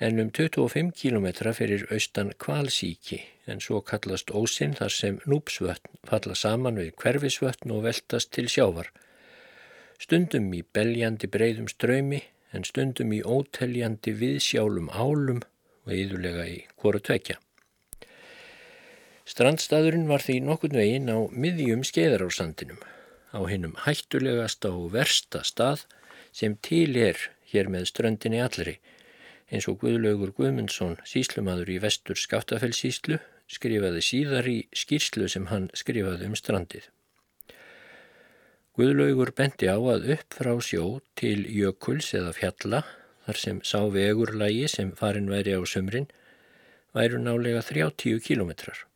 en 0.00 0.18
um 0.20 0.30
25 0.30 0.92
km 0.96 1.26
fyrir 1.56 1.86
austan 1.92 2.32
Kvalsíki 2.42 3.20
en 3.46 3.60
svo 3.60 3.80
kallast 3.80 4.32
ósinn 4.34 4.74
þar 4.78 4.94
sem 4.96 5.20
núpsvötn 5.28 6.00
falla 6.08 6.34
saman 6.38 6.80
við 6.80 6.92
hverfisvötn 7.02 7.72
og 7.76 7.84
veltast 7.86 8.32
til 8.34 8.48
sjávar. 8.48 8.90
Stundum 10.02 10.50
í 10.56 10.64
beljandi 10.74 11.30
breyðum 11.30 11.68
ströymi 11.70 12.22
en 12.52 12.66
stundum 12.68 13.12
í 13.14 13.22
óteljandi 13.22 14.14
viðsjálum 14.18 14.90
álum 14.90 15.42
og 15.86 15.94
yðurlega 15.96 16.46
í 16.50 16.60
hvora 16.80 17.00
tvekja. 17.02 17.38
Strandstaðurinn 19.28 20.08
var 20.10 20.22
því 20.24 20.40
nokkurn 20.44 20.76
veginn 20.76 21.10
á 21.10 21.18
miðjum 21.30 21.84
skeiðarársandinum, 21.86 22.80
á 23.32 23.40
hinnum 23.48 23.76
hættulegasta 23.84 24.72
og 24.74 24.90
versta 24.96 25.44
stað 25.46 25.86
sem 26.34 26.56
til 26.64 26.96
er 26.98 27.20
hér 27.52 27.70
með 27.72 27.86
ströndinni 27.92 28.40
allri, 28.42 28.78
eins 29.52 29.68
og 29.68 29.78
Guðlaugur 29.82 30.32
Guðmundsson, 30.36 30.96
síslumadur 31.06 31.70
í 31.70 31.78
vestur 31.82 32.18
Skaftafellsíslu, 32.18 33.20
skrifaði 33.52 34.02
síðar 34.04 34.48
í 34.48 34.58
skýrslu 34.72 35.28
sem 35.28 35.46
hann 35.52 35.68
skrifaði 35.76 36.30
um 36.30 36.36
strandið. 36.38 36.88
Guðlaugur 38.72 39.34
bendi 39.36 39.68
á 39.68 39.76
að 39.76 40.08
upp 40.14 40.38
frá 40.38 40.54
sjó 40.64 40.86
til 41.20 41.44
jökuls 41.44 42.14
eða 42.16 42.32
fjalla, 42.32 42.82
þar 43.26 43.42
sem 43.44 43.60
sá 43.64 43.80
vegurlægi 43.90 44.68
sem 44.68 44.94
farin 44.98 45.30
væri 45.30 45.54
á 45.58 45.62
sömrin, 45.62 46.08
væru 46.94 47.20
nálega 47.22 47.62
30 47.64 48.20
kilometrar 48.20 48.86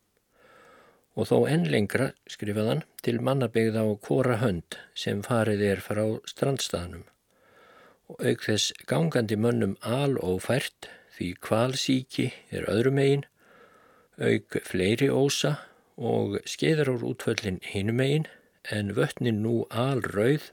og 1.16 1.28
þó 1.30 1.36
enn 1.48 1.64
lengra, 1.72 2.10
skrifaðan, 2.28 2.82
til 3.04 3.22
mannabegða 3.24 3.86
á 3.88 3.90
kóra 4.04 4.36
hönd 4.42 4.76
sem 4.94 5.22
farið 5.24 5.62
er 5.64 5.80
frá 5.80 6.02
strandstaðnum. 6.28 7.06
Og 8.12 8.20
auk 8.20 8.44
þess 8.44 8.74
gangandi 8.90 9.38
mönnum 9.40 9.74
alófært 9.80 10.90
því 11.16 11.30
kvalsíki 11.42 12.28
er 12.52 12.68
öðrum 12.70 13.00
eigin, 13.00 13.24
auk 14.20 14.60
fleiri 14.68 15.08
ósa 15.08 15.56
og 15.96 16.36
skeiðar 16.44 16.92
úr 16.92 17.08
útföllin 17.14 17.62
hinum 17.64 18.04
eigin 18.04 18.28
en 18.76 18.92
vötnin 18.98 19.40
nú 19.40 19.62
alrauð, 19.72 20.50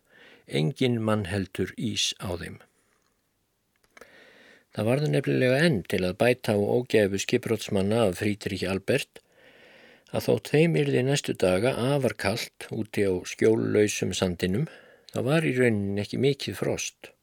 engin 0.48 1.02
mann 1.04 1.28
heldur 1.28 1.76
ís 1.76 2.14
á 2.24 2.40
þeim. 2.40 2.62
Það 4.74 4.88
varði 4.90 5.10
nefnilega 5.14 5.58
enn 5.68 5.82
til 5.86 6.00
að 6.02 6.16
bæta 6.18 6.56
á 6.58 6.58
ógæfu 6.58 7.20
skiprótsmanna 7.22 8.08
af 8.08 8.16
Frídrik 8.22 8.64
Albert 8.66 9.20
að 10.14 10.26
þótt 10.28 10.50
þeim 10.54 10.78
yrði 10.82 11.04
næstu 11.06 11.36
daga 11.38 11.74
afar 11.94 12.16
kallt 12.24 12.66
úti 12.74 13.06
á 13.06 13.14
skjóllausum 13.30 14.16
sandinum, 14.18 14.66
þá 15.14 15.20
var 15.30 15.46
í 15.46 15.54
raunin 15.58 16.02
ekki 16.02 16.18
mikið 16.22 16.58
frost. 16.58 17.14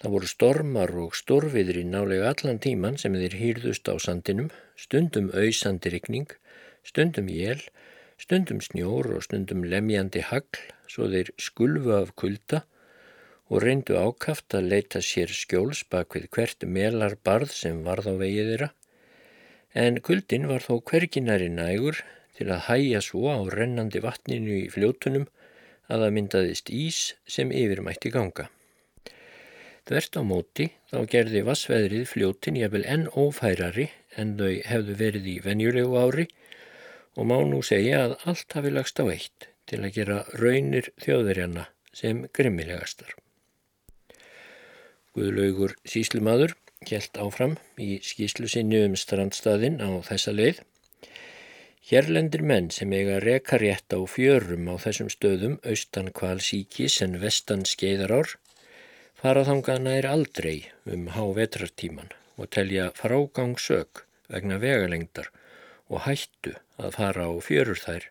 Það 0.00 0.14
voru 0.16 0.32
stormar 0.32 0.94
og 0.96 1.16
storfiðri 1.16 1.84
nálega 1.84 2.32
allan 2.32 2.60
tíman 2.64 2.96
sem 3.00 3.16
þeir 3.20 3.36
hýrðust 3.36 3.92
á 3.92 4.00
sandinum, 4.00 4.48
stundum 4.80 5.28
auðsandi 5.36 5.92
rikning, 5.92 6.32
stundum 6.88 7.28
jél, 7.28 7.60
stundum 8.16 8.64
snjór 8.64 9.12
og 9.16 9.28
stundum 9.28 9.64
lemjandi 9.68 10.24
hagl, 10.24 10.64
svo 10.88 11.08
þeir 11.12 11.34
skulfu 11.36 11.92
af 12.00 12.16
kulda 12.16 12.64
og 13.50 13.64
reyndu 13.64 13.98
ákaft 13.98 14.54
að 14.54 14.70
leita 14.72 15.02
sér 15.02 15.32
skjóls 15.34 15.82
bak 15.90 16.14
við 16.14 16.28
hvert 16.34 16.66
melar 16.78 17.16
barð 17.26 17.50
sem 17.56 17.82
varð 17.86 18.12
á 18.12 18.14
vegið 18.22 18.52
þeirra 18.52 18.70
en 19.84 20.00
kuldin 20.06 20.48
var 20.50 20.64
þó 20.66 20.80
hverginari 20.90 21.50
nægur 21.50 22.00
til 22.38 22.48
að 22.50 22.64
hæja 22.68 23.02
svo 23.04 23.30
á 23.30 23.38
rennandi 23.52 24.02
vatninu 24.02 24.56
í 24.62 24.70
fljótunum 24.72 25.26
að 25.90 26.04
það 26.04 26.16
myndaðist 26.16 26.70
ís 26.72 26.98
sem 27.26 27.50
yfirmætti 27.54 28.12
ganga. 28.14 28.46
Þvert 29.90 30.18
á 30.18 30.22
móti 30.22 30.66
þá 30.90 30.98
gerði 31.10 31.42
vassveðrið 31.48 32.04
fljótin 32.06 32.58
jafnvel 32.60 32.84
enn 32.94 33.08
ófærari 33.10 33.88
en 34.20 34.36
þau 34.38 34.52
hefðu 34.70 34.98
verið 35.00 35.30
í 35.32 35.36
venjulegu 35.42 35.98
ári 35.98 36.26
og 37.18 37.26
má 37.26 37.38
nú 37.46 37.62
segja 37.66 38.04
að 38.04 38.16
allt 38.30 38.58
hafi 38.58 38.74
lagst 38.74 39.02
á 39.02 39.04
eitt 39.10 39.50
til 39.70 39.82
að 39.82 39.96
gera 39.98 40.20
raunir 40.38 40.92
þjóðverjana 41.02 41.66
sem 41.94 42.22
grimmilegastar. 42.36 43.16
Guðlaugur 45.16 45.74
síslumadur 45.90 46.52
helt 46.88 47.18
áfram 47.20 47.56
í 47.82 47.98
skýslu 48.06 48.48
sinni 48.48 48.78
um 48.86 48.94
strandstaðin 48.96 49.80
á 49.82 49.90
þessa 50.06 50.34
leið. 50.36 50.60
Hérlendir 51.90 52.44
menn 52.46 52.68
sem 52.70 52.92
eiga 52.94 53.18
reka 53.24 53.58
rétt 53.58 53.90
á 53.90 53.98
fjörum 54.06 54.68
á 54.70 54.78
þessum 54.78 55.10
stöðum 55.10 55.56
austan 55.66 56.12
kvalsíkis 56.14 57.00
en 57.02 57.18
vestan 57.24 57.66
skeiðarár 57.66 58.36
fara 59.20 59.42
þangana 59.48 59.96
er 59.98 60.06
aldrei 60.08 60.70
um 60.86 61.08
há 61.16 61.24
vetrartíman 61.36 62.14
og 62.38 62.52
telja 62.54 62.86
frágangsök 62.96 64.04
vegna 64.30 64.60
vegalengdar 64.62 65.32
og 65.90 66.06
hættu 66.06 66.54
að 66.78 66.94
fara 66.96 67.26
á 67.26 67.32
fjörur 67.42 67.82
þær 67.82 68.06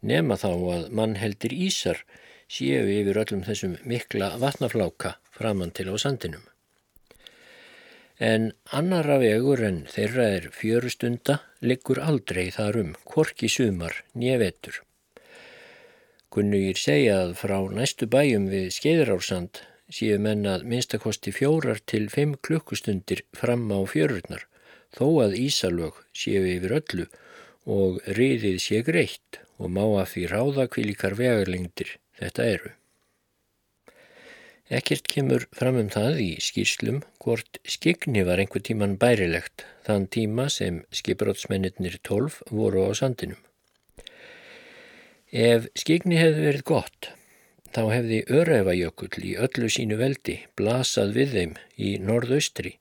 nema 0.00 0.40
þá 0.40 0.50
að 0.50 0.88
mann 0.98 1.18
heldir 1.20 1.52
ísar 1.54 2.00
séu 2.52 2.86
yfir 3.00 3.24
öllum 3.24 3.44
þessum 3.48 3.78
mikla 3.88 4.34
vatnafláka 4.42 5.16
framann 5.32 5.72
til 5.76 5.88
á 5.88 5.96
sandinum 5.96 6.44
en 8.22 8.52
annara 8.78 9.16
vegur 9.18 9.60
en 9.66 9.82
þeirra 9.90 10.24
er 10.36 10.44
fjörustunda 10.54 11.40
liggur 11.60 11.98
aldrei 11.98 12.50
þar 12.54 12.78
um, 12.82 12.92
korki 13.04 13.48
sumar, 13.50 13.96
njevetur. 14.14 14.82
Kunnugir 16.32 16.78
segja 16.78 17.18
að 17.24 17.34
frá 17.40 17.58
næstu 17.74 18.06
bæjum 18.06 18.46
við 18.52 18.70
skeiðarársand 18.76 19.62
séu 19.92 20.20
mennað 20.22 20.64
minnstakosti 20.70 21.34
fjórar 21.34 21.82
til 21.84 22.06
fimm 22.14 22.36
klukkustundir 22.46 23.24
fram 23.36 23.66
á 23.74 23.82
fjörurnar, 23.90 24.46
þó 24.94 25.26
að 25.26 25.36
Ísalög 25.42 25.98
séu 26.14 26.46
yfir 26.54 26.78
öllu 26.78 27.08
og 27.66 27.98
riðið 28.06 28.62
sé 28.62 28.84
greitt 28.86 29.42
og 29.58 29.74
má 29.74 29.84
að 29.84 30.08
því 30.14 30.24
ráða 30.30 30.70
kvílikar 30.70 31.18
vegarlengdir 31.18 31.98
þetta 32.20 32.48
eru. 32.56 32.72
Ekkert 34.72 35.08
kemur 35.12 35.44
fram 35.52 35.76
um 35.76 35.88
það 35.92 36.20
í 36.24 36.28
skýrslum 36.40 37.02
hvort 37.20 37.58
skigni 37.68 38.22
var 38.24 38.40
einhver 38.40 38.62
tíman 38.64 38.94
bærilegt 39.00 39.66
þann 39.84 40.06
tíma 40.16 40.46
sem 40.54 40.78
skiprótsmennir 40.96 41.98
12 42.08 42.38
voru 42.48 42.86
á 42.88 42.90
sandinum. 42.96 43.40
Ef 45.32 45.68
skigni 45.76 46.16
hefði 46.20 46.46
verið 46.46 46.64
gott, 46.68 47.10
þá 47.72 47.82
hefði 47.90 48.22
Öræfajökull 48.38 49.28
í 49.28 49.36
öllu 49.44 49.68
sínu 49.72 49.98
veldi 50.00 50.38
blasað 50.56 51.16
við 51.18 51.36
þeim 51.36 51.54
í 51.76 51.92
norðaustri 52.00 52.76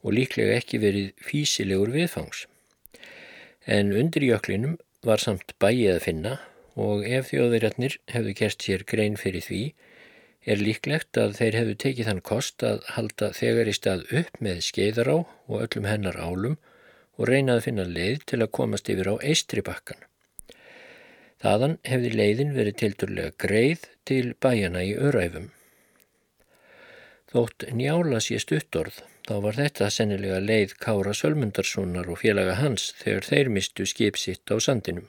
og 0.00 0.14
líklega 0.16 0.56
ekki 0.62 0.80
verið 0.80 1.12
físilegur 1.28 1.92
viðfangs. 1.92 2.46
En 3.66 3.92
undir 3.92 4.24
jöklinum 4.24 4.78
var 5.04 5.20
samt 5.20 5.52
bæið 5.60 5.98
að 5.98 6.04
finna 6.06 6.38
og 6.78 7.04
ef 7.06 7.32
þjóðverjarnir 7.32 7.98
hefðu 8.14 8.34
gert 8.38 8.64
sér 8.64 8.84
grein 8.88 9.18
fyrir 9.20 9.44
því 9.44 9.62
er 10.48 10.62
líklegt 10.62 11.18
að 11.20 11.34
þeir 11.38 11.58
hefðu 11.58 11.76
tekið 11.84 12.08
þann 12.08 12.24
kost 12.30 12.64
að 12.64 12.84
halda 12.94 13.30
þegar 13.36 13.70
í 13.70 13.74
stað 13.76 14.04
upp 14.20 14.38
með 14.44 14.62
skeiðará 14.68 15.16
og 15.18 15.56
öllum 15.58 15.88
hennar 15.90 16.20
álum 16.20 16.56
og 17.18 17.28
reynaði 17.28 17.58
að 17.58 17.66
finna 17.66 17.86
leið 17.88 18.24
til 18.30 18.40
að 18.40 18.54
komast 18.60 18.88
yfir 18.92 19.10
á 19.10 19.14
eistri 19.18 19.64
bakkan. 19.66 20.00
Þaðan 21.42 21.76
hefði 21.86 22.14
leiðin 22.14 22.54
verið 22.56 22.78
tildurlega 22.82 23.34
greið 23.44 23.84
til 24.08 24.24
bæjana 24.42 24.82
í 24.86 24.94
öræfum. 24.96 25.50
Þótt 27.28 27.68
njála 27.76 28.22
sé 28.24 28.38
stuttorð, 28.40 29.02
þá 29.28 29.34
var 29.44 29.58
þetta 29.58 29.90
sennilega 29.92 30.40
leið 30.40 30.78
Kára 30.80 31.12
Sölmundarssonar 31.14 32.08
og 32.08 32.22
félaga 32.22 32.56
hans 32.62 32.94
þegar 33.02 33.28
þeir 33.28 33.52
mistu 33.58 33.86
skipsitt 33.86 34.48
á 34.48 34.56
sandinum. 34.56 35.06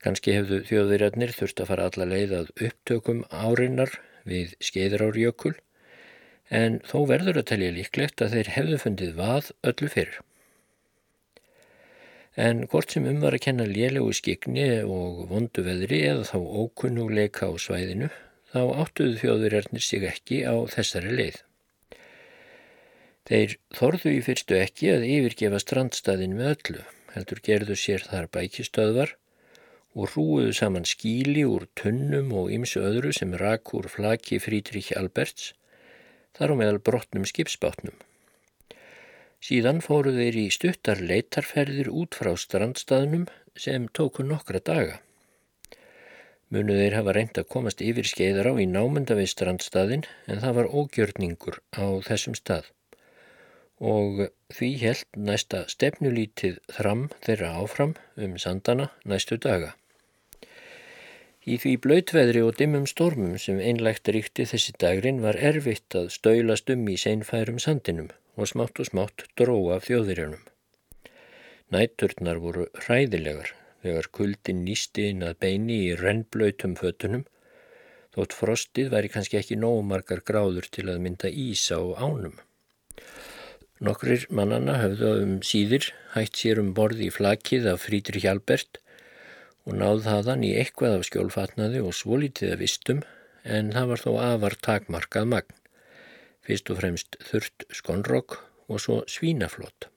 Kanski 0.00 0.32
hefðu 0.32 0.62
þjóðverjarnir 0.68 1.34
þurft 1.36 1.60
að 1.60 1.68
fara 1.72 1.88
alla 1.90 2.06
leið 2.08 2.30
að 2.38 2.54
upptökum 2.68 3.20
árinnar 3.28 3.98
við 4.28 4.54
skeiðrárjökul 4.64 5.54
en 6.60 6.80
þó 6.88 7.04
verður 7.10 7.42
að 7.42 7.50
telja 7.52 7.74
líklegt 7.76 8.24
að 8.24 8.36
þeir 8.36 8.50
hefðu 8.56 8.78
fundið 8.84 9.12
vað 9.20 9.50
öllu 9.70 9.90
fyrir. 9.92 10.16
En 12.40 12.64
hvort 12.70 12.94
sem 12.94 13.06
um 13.10 13.20
var 13.20 13.36
að 13.36 13.44
kenna 13.44 13.68
lélegu 13.68 14.14
skikni 14.16 14.66
og 14.86 15.26
vondu 15.28 15.66
veðri 15.66 16.00
eða 16.08 16.24
þá 16.30 16.38
ókunnuleika 16.64 17.50
á 17.50 17.54
svæðinu 17.60 18.08
þá 18.54 18.60
áttuðu 18.82 19.20
þjóðverjarnir 19.20 19.84
sig 19.84 20.06
ekki 20.08 20.42
á 20.48 20.54
þessari 20.72 21.12
leið. 21.20 21.40
Þeir 23.28 23.58
þorðu 23.76 24.16
í 24.16 24.22
fyrstu 24.26 24.56
ekki 24.58 24.94
að 24.94 25.06
yfirgefa 25.06 25.60
strandstaðin 25.62 26.38
með 26.38 26.54
öllu, 26.54 26.84
heldur 27.14 27.42
gerðu 27.46 27.76
sér 27.78 28.06
þar 28.08 28.30
bækistöðvar 28.32 29.19
og 29.94 30.12
hrúuðu 30.12 30.52
saman 30.54 30.86
skíli 30.86 31.42
úr 31.48 31.66
tunnum 31.78 32.30
og 32.36 32.52
ymsu 32.54 32.82
öðru 32.84 33.10
sem 33.16 33.34
rak 33.34 33.74
úr 33.74 33.88
flaki 33.90 34.38
Frídrich 34.42 34.92
Alberts, 34.98 35.52
þar 36.36 36.54
á 36.54 36.60
meðal 36.60 36.80
brotnum 36.86 37.26
skipsbátnum. 37.26 37.96
Síðan 39.40 39.80
fóru 39.80 40.12
þeir 40.14 40.36
í 40.36 40.48
stuttar 40.52 41.00
leitarferðir 41.00 41.88
út 41.90 42.14
frá 42.14 42.34
strandstaðnum 42.36 43.26
sem 43.56 43.88
tóku 43.96 44.26
nokkra 44.26 44.60
daga. 44.60 45.00
Munu 46.50 46.74
þeir 46.76 46.98
hafa 46.98 47.14
reynd 47.14 47.38
að 47.38 47.48
komast 47.54 47.82
yfir 47.82 48.06
skeiðar 48.10 48.50
á 48.50 48.54
í 48.58 48.66
námynda 48.66 49.16
við 49.18 49.32
strandstaðin 49.32 50.04
en 50.26 50.42
það 50.42 50.56
var 50.58 50.70
ógjörningur 50.82 51.60
á 51.78 51.86
þessum 52.06 52.36
stað 52.38 52.70
og 53.80 54.26
því 54.52 54.70
held 54.82 55.20
næsta 55.28 55.64
stefnulítið 55.72 56.58
þram 56.76 57.06
þeirra 57.24 57.54
áfram 57.62 57.94
um 58.20 58.36
sandana 58.38 58.90
næstu 59.08 59.40
daga. 59.40 59.72
Í 61.48 61.56
því 61.56 61.70
blöytveðri 61.80 62.40
og 62.44 62.58
dimmum 62.58 62.84
stormum 62.84 63.38
sem 63.40 63.60
einlægt 63.64 64.10
ríkti 64.12 64.44
þessi 64.44 64.74
dagrin 64.82 65.22
var 65.24 65.38
erfitt 65.40 65.96
að 65.96 66.10
stöylast 66.12 66.68
um 66.74 66.82
í 66.92 66.98
seinfærum 67.00 67.56
sandinum 67.64 68.10
og 68.36 68.50
smátt 68.50 68.82
og 68.82 68.90
smátt 68.90 69.24
dróa 69.40 69.78
af 69.78 69.86
þjóðirjánum. 69.88 70.42
Nætturnar 71.72 72.42
voru 72.44 72.66
hræðilegar 72.84 73.54
þegar 73.80 74.10
kuldin 74.18 74.60
nýsti 74.66 75.06
inn 75.14 75.24
að 75.24 75.38
beini 75.46 75.78
í 75.86 75.96
rennblöytum 75.96 76.76
fötunum 76.76 77.24
þótt 78.12 78.36
frostið 78.36 78.92
væri 78.92 79.12
kannski 79.14 79.40
ekki 79.40 79.56
nómargar 79.56 80.20
gráður 80.26 80.68
til 80.68 80.90
að 80.90 81.00
mynda 81.06 81.32
ísa 81.32 81.80
og 81.80 81.96
ánum. 82.04 82.36
Nokkrir 83.80 84.26
mannana 84.28 84.76
höfðu 84.82 85.14
um 85.22 85.34
síðir 85.40 85.88
hætt 86.12 86.36
sér 86.36 86.60
um 86.60 86.74
borði 86.76 87.08
í 87.08 87.14
flakið 87.16 87.70
af 87.72 87.86
Frídri 87.86 88.20
Hjalbert 88.20 88.82
og 89.68 89.76
náð 89.76 90.04
þaðan 90.06 90.44
í 90.48 90.52
eitthvað 90.60 90.98
af 90.98 91.06
skjólfatnaði 91.08 91.82
og 91.84 91.96
svolítið 91.96 92.54
af 92.54 92.62
vistum 92.62 93.02
en 93.44 93.72
það 93.74 93.90
var 93.92 94.04
þó 94.04 94.10
afar 94.24 94.56
takmarkað 94.66 95.28
magn. 95.34 95.56
Fyrst 96.46 96.72
og 96.72 96.80
fremst 96.80 97.18
þurft 97.30 97.66
skonrokk 97.76 98.38
og 98.70 98.80
svo 98.82 99.00
svínaflott. 99.10 99.90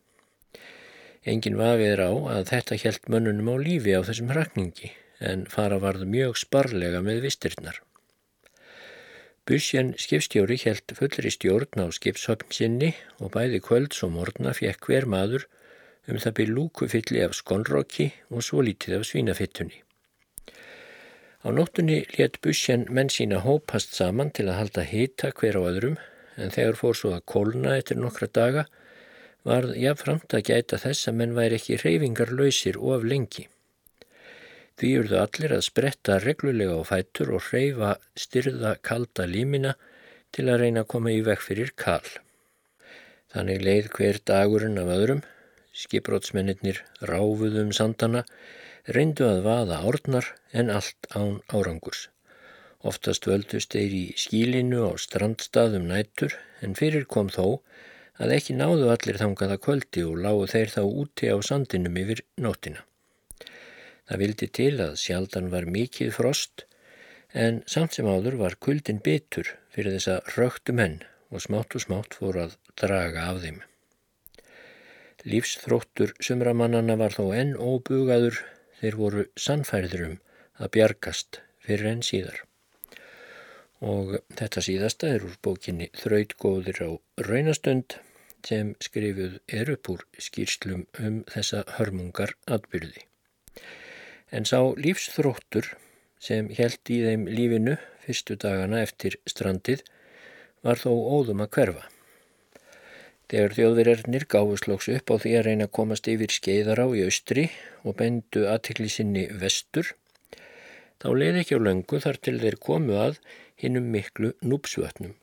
Engin 1.24 1.56
vafið 1.56 1.94
er 1.94 2.04
á 2.04 2.12
að 2.36 2.50
þetta 2.52 2.78
hjælt 2.82 3.10
mönnunum 3.12 3.54
á 3.54 3.56
lífi 3.64 3.96
á 3.96 4.02
þessum 4.04 4.32
hrakningi 4.34 4.92
en 5.24 5.46
fara 5.48 5.80
varð 5.80 6.04
mjög 6.10 6.36
sparlega 6.42 7.00
með 7.06 7.24
vistirnar. 7.28 7.80
Busjan 9.48 9.94
skipstjóri 10.00 10.58
hjælt 10.60 10.94
fullri 10.98 11.32
stjórn 11.32 11.84
á 11.84 11.88
skipshöfn 11.96 12.52
sinni 12.56 12.94
og 13.20 13.34
bæði 13.36 13.60
kvölds 13.64 14.04
og 14.06 14.14
morgna 14.18 14.54
fekk 14.56 14.88
hver 14.88 15.08
maður 15.08 15.48
um 16.10 16.20
það 16.20 16.36
byrj 16.40 16.54
lúkufylli 16.58 17.24
af 17.24 17.36
skonrokki 17.38 18.10
og 18.30 18.44
svo 18.44 18.64
lítið 18.66 19.00
af 19.00 19.08
svínafittunni. 19.08 19.80
Á 21.44 21.48
nóttunni 21.52 22.04
let 22.18 22.40
bussjan 22.44 22.86
menn 22.90 23.12
sína 23.12 23.42
hópast 23.44 23.96
saman 23.96 24.32
til 24.32 24.48
að 24.48 24.60
halda 24.60 24.84
hita 24.88 25.32
hver 25.36 25.60
á 25.60 25.62
öðrum 25.64 25.98
en 26.40 26.54
þegar 26.56 26.80
fór 26.80 26.96
svo 26.98 27.12
að 27.16 27.26
kólna 27.34 27.76
eftir 27.80 28.00
nokkra 28.00 28.30
daga 28.32 28.64
varð 29.48 29.76
jáfnframt 29.76 30.34
að 30.38 30.46
gæta 30.50 30.80
þess 30.80 31.10
að 31.12 31.18
menn 31.20 31.36
væri 31.36 31.60
ekki 31.60 31.80
reyfingar 31.82 32.32
lausir 32.32 32.80
of 32.80 33.04
lengi. 33.04 33.50
Því 34.80 34.92
urðu 35.02 35.20
allir 35.20 35.54
að 35.54 35.66
spretta 35.68 36.18
reglulega 36.24 36.80
á 36.80 36.84
fætur 36.88 37.36
og 37.38 37.52
reyfa 37.52 37.98
styrða 38.18 38.78
kalda 38.82 39.28
límina 39.30 39.76
til 40.34 40.48
að 40.48 40.64
reyna 40.64 40.84
að 40.84 40.92
koma 40.96 41.12
í 41.14 41.22
vekk 41.28 41.44
fyrir 41.44 41.76
kall. 41.78 42.08
Þannig 43.34 43.62
leið 43.68 43.92
hver 43.98 44.20
dagurinn 44.26 44.80
af 44.82 44.90
öðrum 44.96 45.22
Skiprótsmennir 45.74 46.84
ráfuðum 47.02 47.72
um 47.72 47.76
sandana, 47.76 48.24
reyndu 48.86 49.26
að 49.26 49.44
vaða 49.48 49.80
árnar 49.90 50.28
en 50.54 50.70
allt 50.70 51.08
án 51.18 51.40
árangurs. 51.50 52.10
Oftast 52.84 53.26
völdust 53.26 53.74
þeir 53.74 53.96
í 53.96 54.06
skílinu 54.20 54.84
á 54.86 54.92
strandstaðum 55.00 55.88
nættur 55.90 56.36
en 56.62 56.76
fyrir 56.78 57.08
kom 57.10 57.32
þó 57.32 57.64
að 58.22 58.36
ekki 58.38 58.58
náðu 58.60 58.92
allir 58.94 59.18
þangaða 59.22 59.58
kvöldi 59.66 60.04
og 60.06 60.20
lágu 60.26 60.46
þeir 60.52 60.74
þá 60.76 60.82
úti 60.84 61.32
á 61.32 61.38
sandinum 61.42 61.98
yfir 62.04 62.22
nóttina. 62.38 62.84
Það 64.06 64.24
vildi 64.26 64.52
til 64.60 64.74
að 64.84 64.96
sjaldan 65.00 65.50
var 65.54 65.66
mikið 65.66 66.14
frost 66.20 66.68
en 67.34 67.62
samt 67.66 67.96
sem 67.98 68.06
áður 68.06 68.38
var 68.46 68.60
kuldin 68.62 69.02
bitur 69.02 69.56
fyrir 69.74 69.96
þessa 69.96 70.20
röktu 70.38 70.76
menn 70.76 71.02
og 71.34 71.48
smátt 71.48 71.74
og 71.74 71.88
smátt 71.88 72.20
fór 72.20 72.44
að 72.46 72.58
draga 72.78 73.32
af 73.32 73.42
þeim. 73.48 73.64
Lífsþróttur 75.24 76.12
sumramannana 76.20 76.98
var 77.00 77.14
þó 77.16 77.30
enn 77.38 77.54
óbugaður 77.56 78.42
þeir 78.82 78.98
voru 79.00 79.26
sannfærðurum 79.40 80.18
að 80.60 80.72
bjargast 80.76 81.40
fyrir 81.64 81.92
enn 81.94 82.04
síðar. 82.04 82.42
Og 83.84 84.18
þetta 84.36 84.64
síðasta 84.64 85.14
er 85.16 85.24
úr 85.28 85.38
bókinni 85.44 85.88
Þrautgóðir 85.96 86.82
á 86.84 86.92
raunastönd 87.28 87.98
sem 88.44 88.74
skrifuð 88.84 89.40
er 89.48 89.72
upp 89.72 89.90
úr 89.94 90.04
skýrslum 90.20 90.86
um 91.00 91.22
þessa 91.32 91.64
hörmungar 91.78 92.36
atbyrði. 92.52 93.08
En 94.32 94.48
sá 94.50 94.60
lífsþróttur 94.76 95.72
sem 96.20 96.52
held 96.58 96.92
í 96.92 97.00
þeim 97.06 97.26
lífinu 97.32 97.78
fyrstu 98.04 98.36
dagana 98.40 98.84
eftir 98.84 99.20
strandið 99.30 99.84
var 100.64 100.80
þó 100.80 100.92
óðum 100.92 101.44
að 101.44 101.54
hverfa. 101.56 101.88
Þegar 103.34 103.54
þjóðverjarnir 103.58 104.24
gáðuslóks 104.30 104.88
upp 104.94 105.10
á 105.10 105.16
því 105.24 105.30
að 105.40 105.46
reyna 105.48 105.66
að 105.66 105.72
komast 105.74 106.08
yfir 106.12 106.30
skeiðará 106.30 106.84
í 106.94 107.00
austri 107.02 107.48
og 107.82 107.96
bendu 107.98 108.44
aðtikli 108.46 108.92
sinni 108.94 109.24
vestur, 109.42 109.90
þá 111.02 111.08
leiði 111.18 111.42
ekki 111.42 111.58
á 111.58 111.66
löngu 111.66 112.02
þar 112.04 112.20
til 112.22 112.36
þeir 112.44 112.58
komu 112.68 113.00
að 113.02 113.18
hinnum 113.64 113.90
miklu 113.96 114.36
núpsvötnum 114.46 115.16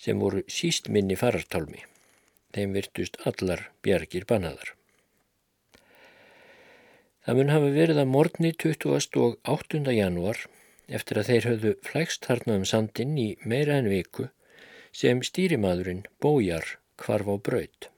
sem 0.00 0.24
voru 0.24 0.40
síst 0.48 0.88
minni 0.88 1.20
farartálmi. 1.20 1.84
Þeim 2.56 2.72
virtust 2.78 3.20
allar 3.28 3.66
bjargir 3.84 4.24
bannaðar. 4.24 4.72
Það 7.28 7.42
mun 7.42 7.56
hafa 7.58 7.76
verið 7.76 8.04
að 8.06 8.12
morgni 8.16 8.56
28. 8.56 9.84
janúar 10.00 10.44
eftir 10.88 11.20
að 11.20 11.34
þeir 11.34 11.52
höfðu 11.52 11.76
flækst 11.92 12.32
þarna 12.32 12.60
um 12.62 12.68
sandinn 12.72 13.16
í 13.20 13.30
meira 13.44 13.76
en 13.76 13.92
viku 13.92 14.30
sem 14.96 15.20
stýrimadurinn 15.20 16.06
Bójar 16.24 16.78
hvarf 17.02 17.30
á 17.30 17.36
braut. 17.48 17.88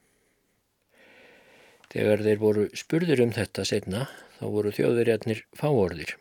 Þegar 1.90 2.22
þeir 2.22 2.38
voru 2.38 2.66
spurðir 2.78 3.22
um 3.24 3.32
þetta 3.34 3.64
setna 3.66 4.04
þá 4.38 4.44
voru 4.54 4.72
þjóðverjarnir 4.74 5.44
fáorðir. 5.58 6.14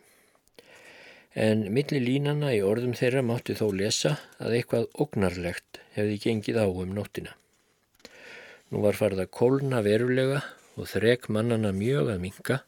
En 1.37 1.67
milli 1.73 1.99
línana 2.01 2.55
í 2.55 2.63
orðum 2.65 2.95
þeirra 2.97 3.21
mátti 3.23 3.53
þó 3.55 3.67
lesa 3.77 4.15
að 4.41 4.55
eitthvað 4.57 4.87
ógnarlegt 4.97 5.79
hefði 5.93 6.17
gengið 6.23 6.57
á 6.57 6.65
um 6.65 6.95
nóttina. 6.95 7.35
Nú 8.69 8.81
var 8.81 8.97
farið 8.97 9.23
að 9.23 9.31
kólna 9.37 9.83
verulega 9.85 10.41
og 10.79 10.89
þrek 10.89 11.29
mannana 11.29 11.71
mjög 11.75 12.11
að 12.15 12.23
minka 12.23 12.59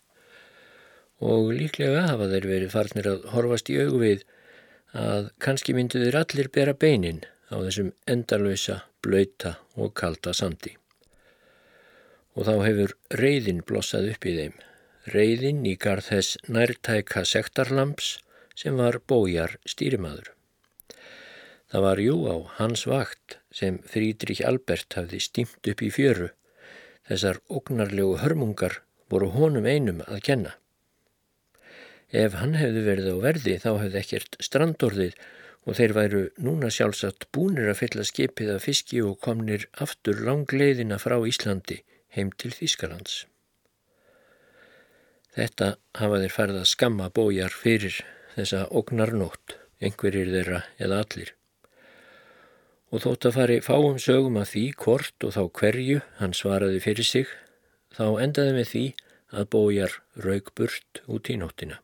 og 1.21 1.52
líklega 1.54 2.06
hafa 2.08 2.30
þeir 2.32 2.47
verið 2.50 2.74
farnir 2.74 3.10
að 3.10 3.28
horfast 3.34 3.69
í 3.74 3.78
augvið 3.82 4.24
að 4.97 5.30
kannski 5.41 5.76
myndu 5.78 6.02
þeir 6.02 6.19
allir 6.21 6.50
bera 6.54 6.74
beinin 6.78 7.21
á 7.54 7.56
þessum 7.62 7.91
endalösa 8.10 8.82
blöyta 9.04 9.56
og 9.76 9.94
kalda 9.98 10.34
sandi. 10.38 10.76
Og 12.36 12.48
þá 12.48 12.54
hefur 12.66 12.94
reyðin 13.22 13.64
blossað 13.68 14.12
upp 14.14 14.28
í 14.28 14.36
þeim, 14.38 14.54
reyðin 15.16 15.66
í 15.68 15.76
garð 15.76 16.12
þess 16.12 16.38
nærtæka 16.48 17.26
sektarlamps 17.28 18.14
sem 18.56 18.78
var 18.80 19.00
bójar 19.08 19.58
stýrimaður. 19.68 20.32
Það 21.72 21.86
var 21.88 22.00
jú 22.04 22.16
á 22.28 22.36
hans 22.60 22.86
vakt 22.88 23.38
sem 23.56 23.80
Frídrik 23.88 24.42
Albert 24.44 24.98
hafði 24.98 25.22
stímt 25.24 25.68
upp 25.72 25.84
í 25.84 25.92
fjöru. 25.92 26.32
Þessar 27.08 27.40
ógnarlegu 27.48 28.18
hörmungar 28.20 28.82
voru 29.12 29.30
honum 29.36 29.68
einum 29.68 30.02
að 30.08 30.20
kenna. 30.28 30.52
Ef 32.12 32.36
hann 32.42 32.58
hefði 32.60 32.84
verið 32.84 33.08
á 33.16 33.18
verði 33.24 33.56
þá 33.64 33.70
hefði 33.86 34.02
ekkert 34.02 34.36
strandorðið 34.44 35.16
og 35.67 35.78
þeir 35.78 35.93
væru 35.93 36.21
núna 36.41 36.71
sjálfsagt 36.74 37.28
búnir 37.36 37.69
að 37.69 37.82
fylla 37.84 38.06
skipið 38.08 38.56
af 38.56 38.65
fiski 38.65 39.02
og 39.06 39.19
komnir 39.21 39.67
aftur 39.84 40.24
langleiðina 40.26 40.97
frá 41.02 41.19
Íslandi 41.21 41.82
heim 42.15 42.32
til 42.38 42.52
Þýskalands. 42.56 43.26
Þetta 45.32 45.76
hafa 45.95 46.17
þeir 46.24 46.34
farið 46.36 46.58
að 46.60 46.71
skamma 46.74 47.12
bójar 47.15 47.54
fyrir 47.56 48.02
þessa 48.34 48.65
ógnarnótt, 48.67 49.56
einhverjir 49.80 50.32
þeirra 50.34 50.63
eða 50.82 51.04
allir. 51.06 51.32
Og 52.91 53.06
þótt 53.06 53.30
að 53.30 53.38
fari 53.38 53.60
fáum 53.63 54.02
sögum 54.04 54.41
að 54.41 54.50
því 54.52 54.65
hvort 54.84 55.28
og 55.28 55.36
þá 55.38 55.43
hverju 55.62 56.02
hann 56.17 56.36
svaraði 56.36 56.82
fyrir 56.84 57.08
sig, 57.08 57.32
þá 57.95 58.19
endaði 58.26 58.58
með 58.58 58.67
því 58.74 58.84
að 59.32 59.47
bójar 59.56 59.95
raug 60.26 60.52
burt 60.58 61.02
út 61.08 61.32
í 61.32 61.38
nóttina. 61.39 61.80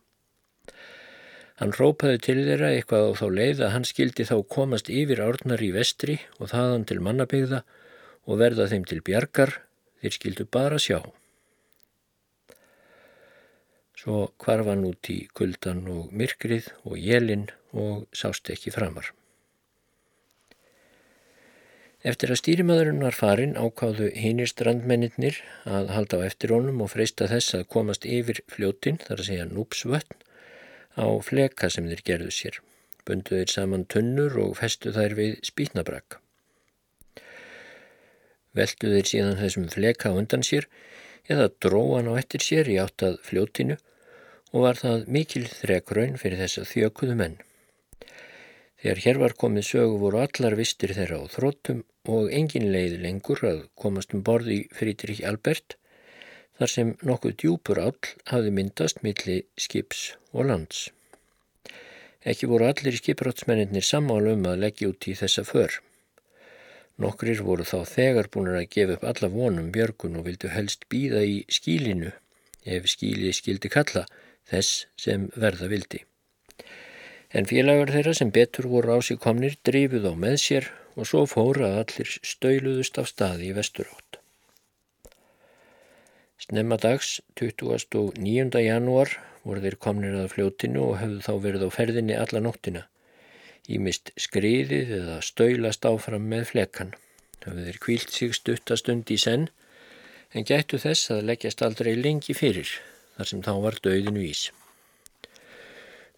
Hann 1.58 1.74
rópaði 1.74 2.20
til 2.22 2.36
þeirra 2.46 2.70
eitthvað 2.76 3.08
á 3.10 3.12
þá 3.18 3.26
leið 3.34 3.62
að 3.66 3.72
hann 3.74 3.86
skildi 3.88 4.26
þá 4.28 4.36
komast 4.54 4.90
yfir 4.94 5.22
árnar 5.24 5.62
í 5.64 5.72
vestri 5.74 6.20
og 6.38 6.52
þaðan 6.52 6.86
til 6.86 7.00
mannabegða 7.02 7.64
og 8.28 8.38
verða 8.38 8.68
þeim 8.70 8.84
til 8.86 9.00
bjargar, 9.02 9.56
þeir 9.98 10.14
skildu 10.14 10.46
bara 10.46 10.78
sjá. 10.78 11.00
Svo 13.98 14.28
kvarfan 14.38 14.86
út 14.86 15.10
í 15.10 15.24
kuldan 15.34 15.82
og 15.90 16.12
myrkrið 16.14 16.68
og 16.84 16.94
jelin 17.02 17.48
og 17.74 18.06
sást 18.14 18.46
ekki 18.54 18.70
framar. 18.70 19.10
Eftir 22.06 22.30
að 22.30 22.38
stýrimaðurinn 22.38 23.02
var 23.02 23.16
farin 23.18 23.56
ákáðu 23.58 24.12
hinnir 24.14 24.46
strandmennir 24.46 25.40
að 25.66 25.90
halda 25.96 26.22
á 26.22 26.26
eftir 26.30 26.54
honum 26.54 26.84
og 26.84 26.92
freysta 26.92 27.26
þess 27.26 27.56
að 27.58 27.66
komast 27.74 28.06
yfir 28.06 28.38
fljótin, 28.46 29.00
þar 29.02 29.18
að 29.18 29.26
segja 29.32 29.48
núpsvötn, 29.50 30.22
á 30.98 31.06
fleka 31.24 31.70
sem 31.70 31.86
þeir 31.88 32.04
gerðu 32.10 32.32
sér. 32.34 32.62
Bundu 33.06 33.38
þeir 33.38 33.52
saman 33.54 33.86
tunnur 33.88 34.34
og 34.42 34.56
festu 34.58 34.92
þær 34.92 35.14
við 35.16 35.38
spýtnabrak. 35.46 36.18
veldu 38.58 38.92
þeir 38.94 39.10
síðan 39.10 39.40
þessum 39.40 39.66
fleka 39.72 40.14
undan 40.18 40.44
sér 40.46 40.66
eða 41.30 41.50
dróan 41.62 42.08
á 42.10 42.12
eftir 42.20 42.44
sér 42.44 42.70
í 42.72 42.78
áttað 42.82 43.18
fljótinu 43.26 43.76
og 44.52 44.64
var 44.64 44.80
það 44.80 45.04
mikil 45.16 45.44
þrekraun 45.50 46.16
fyrir 46.20 46.40
þess 46.42 46.62
að 46.62 46.70
þjökuðu 46.72 47.18
menn. 47.20 47.36
Þegar 48.78 49.02
hér 49.04 49.20
var 49.22 49.34
komið 49.42 49.66
sögu 49.68 49.98
voru 50.00 50.22
allar 50.22 50.56
vistir 50.58 50.94
þeirra 50.96 51.20
á 51.20 51.24
þróttum 51.34 51.82
og 52.08 52.30
engin 52.32 52.70
leið 52.72 53.00
lengur 53.02 53.42
að 53.44 53.64
komast 53.82 54.14
um 54.16 54.22
borði 54.24 54.62
Frídrik 54.72 55.24
Albert 55.28 55.76
þar 56.58 56.72
sem 56.74 56.94
nokkuð 57.06 57.36
djúpur 57.40 57.80
all 57.82 57.98
hafði 58.30 58.54
myndast 58.54 59.02
milli 59.06 59.42
skips 59.56 60.12
og 60.32 60.48
lands. 60.50 60.88
Ekki 62.28 62.48
voru 62.50 62.66
allir 62.66 62.96
skiprátsmennir 62.98 63.84
sammála 63.86 64.34
um 64.34 64.48
að 64.50 64.64
leggja 64.64 64.90
út 64.90 65.06
í 65.06 65.14
þessa 65.18 65.44
för. 65.46 65.78
Nokkrir 66.98 67.44
voru 67.46 67.62
þá 67.62 67.84
þegar 67.86 68.28
búin 68.34 68.50
að 68.50 68.70
gefa 68.74 68.96
upp 68.98 69.04
alla 69.06 69.28
vonum 69.30 69.70
björgun 69.74 70.18
og 70.18 70.26
vildu 70.26 70.50
helst 70.50 70.88
býða 70.90 71.22
í 71.22 71.36
skílinu 71.46 72.10
ef 72.66 72.88
skíli 72.90 73.30
skildi 73.32 73.70
kalla 73.70 74.04
þess 74.50 74.88
sem 74.98 75.28
verða 75.36 75.70
vildi. 75.70 76.02
En 77.30 77.46
félagar 77.46 77.92
þeirra 77.94 78.16
sem 78.18 78.34
betur 78.34 78.66
voru 78.72 78.96
á 78.96 78.98
sig 79.04 79.20
komnir 79.22 79.54
drifuð 79.62 80.10
á 80.10 80.14
með 80.26 80.36
sér 80.42 80.70
og 80.96 81.06
svo 81.06 81.22
fóra 81.30 81.70
að 81.70 81.80
allir 81.84 82.14
stöyluðust 82.32 82.98
af 82.98 83.12
staði 83.12 83.52
í 83.52 83.56
vesturátt. 83.60 84.07
Snemma 86.38 86.76
dags, 86.78 87.16
29. 87.34 88.60
janúar, 88.62 89.10
voru 89.42 89.62
þeir 89.64 89.76
komnir 89.82 90.14
að 90.14 90.28
fljótinu 90.36 90.84
og 90.84 90.98
hefðu 91.00 91.22
þá 91.24 91.32
verið 91.42 91.62
á 91.66 91.70
ferðinni 91.74 92.14
alla 92.14 92.42
nóttina. 92.44 92.82
Ímist 93.66 94.12
skriðið 94.14 94.92
eða 95.00 95.16
stöylast 95.26 95.88
áfram 95.88 96.28
með 96.30 96.44
flekan. 96.52 96.92
Hafðu 97.42 97.64
þeir 97.66 97.80
kvílt 97.82 98.14
sig 98.14 98.36
stuttastund 98.38 99.10
í 99.10 99.16
senn 99.18 99.48
en 100.30 100.46
gættu 100.46 100.78
þess 100.78 101.10
að 101.10 101.24
leggjast 101.32 101.64
aldrei 101.66 101.96
lengi 101.98 102.36
fyrir 102.38 102.70
þar 103.16 103.30
sem 103.32 103.42
þá 103.42 103.52
var 103.64 103.78
döðinu 103.82 104.22
ís. 104.28 104.44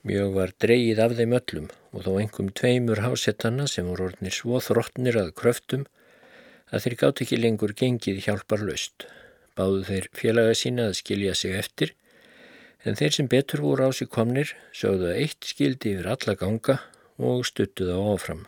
Mjög 0.05 0.37
var 0.37 0.53
dreyið 0.61 1.01
af 1.07 1.15
þeim 1.17 1.37
öllum 1.39 1.71
og 1.97 2.05
þó 2.05 2.11
engum 2.19 2.53
tveimur 2.61 3.01
hásettanna 3.07 3.65
sem 3.73 3.89
voru 3.89 4.11
orðnir 4.11 4.37
svo 4.37 4.61
þróttnir 4.69 5.17
að 5.23 5.33
kröftum 5.41 5.89
að 6.69 6.85
þeir 6.85 6.99
gátt 7.05 7.25
ekki 7.25 7.41
lengur 7.41 7.73
gengið 7.73 8.21
hjálpar 8.29 8.69
löst. 8.69 9.09
Báðu 9.61 9.83
þeir 9.91 10.07
félaga 10.17 10.55
sína 10.57 10.89
að 10.89 11.01
skilja 11.03 11.35
sig 11.37 11.59
eftir 11.59 11.93
en 12.89 12.97
þeir 12.97 13.13
sem 13.13 13.29
betur 13.29 13.61
voru 13.61 13.89
á 13.89 13.91
sig 13.93 14.09
komnir 14.09 14.55
sögðu 14.73 15.11
að 15.11 15.21
eitt 15.27 15.51
skildi 15.53 15.93
yfir 15.99 16.09
alla 16.15 16.37
ganga 16.41 16.79
og 17.21 17.45
stuttuð 17.45 17.93
á 17.93 18.01
áfram. 18.15 18.47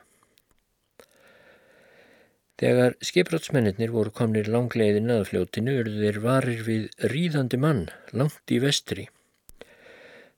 Þegar 2.62 2.94
skiprátsmennir 3.02 3.90
voru 3.90 4.12
komnir 4.14 4.48
langleiðin 4.54 5.10
að 5.10 5.24
fljótinu 5.32 5.74
urðu 5.82 6.04
þeir 6.04 6.18
varir 6.22 6.60
við 6.62 7.08
ríðandi 7.12 7.58
mann 7.58 7.88
langt 8.14 8.54
í 8.54 8.60
vestri. 8.62 9.08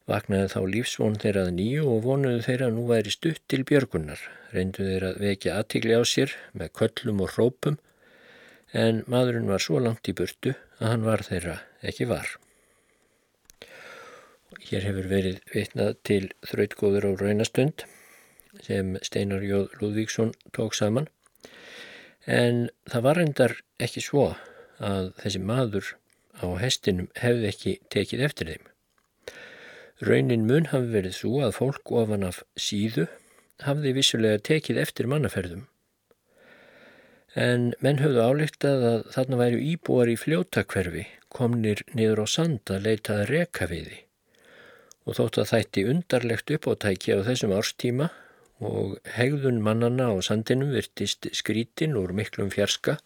Vaknaði 0.08 0.48
þá 0.52 0.60
lífsvon 0.72 1.18
þeirra 1.20 1.46
að 1.46 1.54
nýju 1.58 1.84
og 1.88 2.02
vonuðu 2.04 2.40
þeirra 2.46 2.70
nú 2.72 2.86
væri 2.88 3.12
stutt 3.12 3.42
til 3.48 3.62
björgunnar. 3.68 4.20
Reyndu 4.56 4.88
þeirra 4.88 5.12
að 5.14 5.20
vekja 5.24 5.58
aðtíkli 5.60 6.00
á 6.00 6.02
sér 6.08 6.34
með 6.56 6.72
köllum 6.80 7.22
og 7.24 7.36
hrópum 7.36 7.78
en 8.72 9.04
maðurinn 9.06 9.48
var 9.52 9.62
svo 9.62 9.78
langt 9.84 10.08
í 10.08 10.16
burtu 10.16 10.56
að 10.80 10.88
hann 10.90 11.06
var 11.06 11.24
þeirra 11.26 11.58
ekki 11.82 12.08
var. 12.10 12.28
Hér 14.64 14.86
hefur 14.88 15.10
verið 15.10 15.42
vitnað 15.52 15.96
til 16.06 16.22
þrautgóður 16.46 17.08
á 17.08 17.10
raunastund 17.20 17.84
sem 18.62 18.94
Steinar 19.02 19.42
Jóð 19.44 19.74
Lúðvíksson 19.80 20.32
tók 20.54 20.76
saman 20.78 21.08
En 22.24 22.70
það 22.88 23.04
var 23.04 23.18
reyndar 23.20 23.52
ekki 23.84 24.00
svo 24.00 24.30
að 24.80 25.10
þessi 25.20 25.40
maður 25.44 25.90
á 26.40 26.46
hestinum 26.56 27.10
hefði 27.20 27.50
ekki 27.50 27.74
tekið 27.92 28.24
eftir 28.24 28.50
þeim. 28.52 28.64
Raunin 30.04 30.48
mun 30.48 30.70
hafi 30.72 30.88
verið 30.94 31.16
svo 31.18 31.42
að 31.44 31.56
fólk 31.58 31.92
ofan 31.92 32.24
af 32.24 32.40
síðu 32.56 33.06
hafði 33.64 33.92
vissulega 33.98 34.40
tekið 34.40 34.80
eftir 34.80 35.08
mannaferðum. 35.12 35.68
En 37.34 37.72
menn 37.82 37.98
höfðu 37.98 38.22
álíktað 38.22 38.84
að 38.88 38.98
þarna 39.14 39.38
væri 39.40 39.62
íbúar 39.72 40.10
í 40.12 40.14
fljótakverfi 40.14 41.06
komnir 41.34 41.82
niður 41.90 42.22
á 42.22 42.26
sand 42.30 42.70
að 42.70 42.84
leitaði 42.86 43.24
rekaviði 43.32 43.96
og 45.04 45.18
þótt 45.18 45.40
að 45.42 45.50
þætti 45.50 45.84
undarlegt 45.90 46.52
uppáttæki 46.54 47.16
á 47.18 47.26
þessum 47.26 47.56
árstíma 47.56 48.12
og 48.64 48.94
hegðun 49.16 49.58
mannana 49.64 50.12
á 50.14 50.16
sandinum 50.22 50.70
virtist 50.72 51.26
skrítin 51.36 51.98
úr 51.98 52.14
miklum 52.16 52.52
fjarska, 52.54 52.96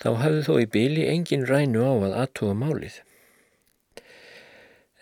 þá 0.00 0.08
hafði 0.22 0.46
þó 0.46 0.54
í 0.62 0.70
byli 0.72 1.04
engin 1.10 1.46
rænu 1.48 1.82
á 1.82 1.92
að 2.06 2.16
aðtóa 2.22 2.54
málið. 2.56 3.02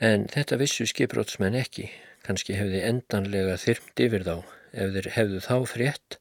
En 0.00 0.26
þetta 0.32 0.58
vissu 0.58 0.88
skiprótsmenn 0.90 1.60
ekki, 1.60 1.90
kannski 2.26 2.56
hefði 2.58 2.82
endanlega 2.88 3.60
þyrmt 3.60 4.04
yfir 4.08 4.26
þá 4.26 4.36
ef 4.72 4.94
þeir 4.96 5.10
hefðu 5.14 5.42
þá 5.44 5.56
frétt 5.70 6.18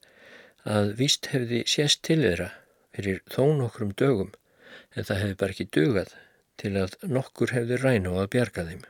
að 0.64 0.94
víst 1.00 1.28
hefði 1.34 1.64
sést 1.68 2.02
til 2.08 2.22
þeirra 2.24 2.50
fyrir 2.96 3.22
þó 3.32 3.44
nokkrum 3.60 3.92
dögum 4.00 4.32
en 4.96 5.06
það 5.08 5.22
hefði 5.22 5.38
bara 5.42 5.56
ekki 5.56 5.70
dugað 5.76 6.16
til 6.62 6.74
að 6.80 6.96
nokkur 7.10 7.54
hefði 7.56 7.80
rænu 7.82 8.16
á 8.16 8.18
að 8.24 8.32
bjarga 8.36 8.66
þeim. 8.70 8.84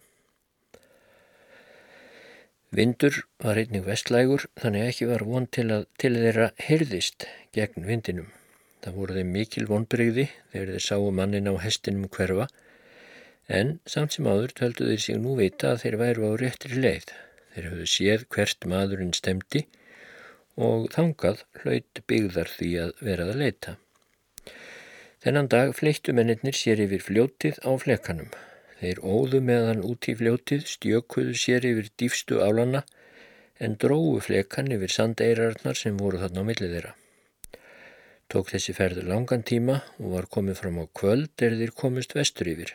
Vindur 2.73 3.19
var 3.41 3.59
einnig 3.61 3.85
vestlægur 3.85 4.47
þannig 4.61 4.87
ekki 4.89 5.09
var 5.09 5.25
von 5.29 5.45
til 5.45 5.67
að 5.73 5.85
til 6.01 6.15
þeirra 6.17 6.49
hyrðist 6.67 7.27
gegn 7.53 7.85
vindinum. 7.89 8.31
Það 8.83 8.97
voru 8.99 9.17
þeim 9.17 9.29
mikil 9.33 9.67
vonbreyði 9.69 10.25
þegar 10.51 10.73
þeir 10.73 10.85
sáu 10.87 11.11
mannin 11.19 11.49
á 11.49 11.55
hestinum 11.63 12.09
hverfa 12.11 12.49
en 13.47 13.77
samt 13.85 14.15
sem 14.15 14.27
áður 14.27 14.55
töldu 14.57 14.89
þeir 14.89 15.03
sig 15.05 15.21
nú 15.21 15.37
vita 15.37 15.73
að 15.73 15.85
þeir 15.85 15.99
væru 16.01 16.29
á 16.29 16.31
réttri 16.41 16.81
leið. 16.81 17.13
Þeir 17.53 17.69
höfðu 17.69 17.87
séð 17.93 18.27
hvert 18.33 18.67
maðurinn 18.69 19.13
stemdi 19.15 19.67
og 19.67 19.82
þangað 20.57 21.43
hlaut 21.63 22.01
byggðar 22.07 22.49
því 22.49 22.69
að 22.83 22.93
verað 23.01 23.33
að 23.33 23.41
leita. 23.41 23.75
Þennan 25.23 25.47
dag 25.47 25.69
fleittu 25.77 26.13
mennir 26.13 26.57
sér 26.57 26.81
yfir 26.83 27.01
fljótið 27.01 27.61
á 27.63 27.71
flekanum. 27.79 28.33
Þeir 28.81 28.99
óðu 28.99 29.39
meðan 29.39 29.85
út 29.87 30.09
í 30.11 30.15
fljótið, 30.19 30.65
stjökuðu 30.67 31.33
sér 31.39 31.63
yfir 31.63 31.87
dýfstu 31.95 32.41
álanna 32.43 32.83
en 33.63 33.77
dróðu 33.79 34.19
flekan 34.25 34.71
yfir 34.75 34.91
sandeirarnar 34.91 35.79
sem 35.79 35.95
voru 35.97 36.19
þarna 36.19 36.43
á 36.43 36.47
millið 36.49 36.75
þeirra. 36.75 36.93
Tók 38.27 38.51
þessi 38.51 38.75
ferð 38.75 39.03
langan 39.07 39.45
tíma 39.47 39.79
og 40.01 40.17
var 40.17 40.27
komið 40.27 40.59
fram 40.59 40.81
á 40.83 40.85
kvöld 40.91 41.45
er 41.45 41.55
þeir 41.55 41.71
komist 41.77 42.15
vestur 42.17 42.49
yfir. 42.51 42.73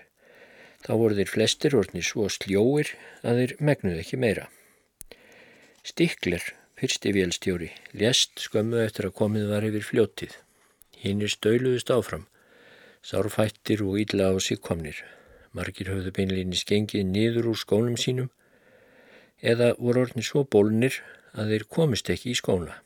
Þá 0.86 0.92
voru 0.94 1.18
þeir 1.18 1.32
flestir 1.34 1.76
orðni 1.76 2.00
svo 2.06 2.28
sljóir 2.32 2.94
að 3.26 3.42
þeir 3.42 3.54
megnuð 3.60 4.00
ekki 4.00 4.20
meira. 4.22 4.46
Stikler, 5.84 6.44
fyrsti 6.78 7.12
vélstjóri, 7.12 7.72
lést 7.90 8.38
skömmu 8.38 8.78
eftir 8.84 9.08
að 9.08 9.16
komið 9.18 9.48
var 9.50 9.64
yfir 9.66 9.82
fljótið. 9.82 10.34
Hinn 11.02 11.22
er 11.26 11.32
stöluðust 11.32 11.90
áfram, 11.90 12.28
sárfættir 13.02 13.82
og 13.82 13.98
ídla 13.98 14.30
á 14.30 14.38
sig 14.38 14.60
komnir. 14.62 15.00
Margir 15.50 15.90
höfðu 15.90 16.12
beinleginni 16.14 16.58
skengið 16.58 17.08
niður 17.08 17.48
úr 17.50 17.58
skónum 17.58 17.96
sínum 17.98 18.28
eða 19.42 19.72
voru 19.78 20.04
orðin 20.04 20.26
svo 20.26 20.44
bólnir 20.44 21.00
að 21.34 21.54
þeir 21.54 21.64
komist 21.76 22.10
ekki 22.14 22.30
í 22.30 22.38
skóna. 22.38 22.76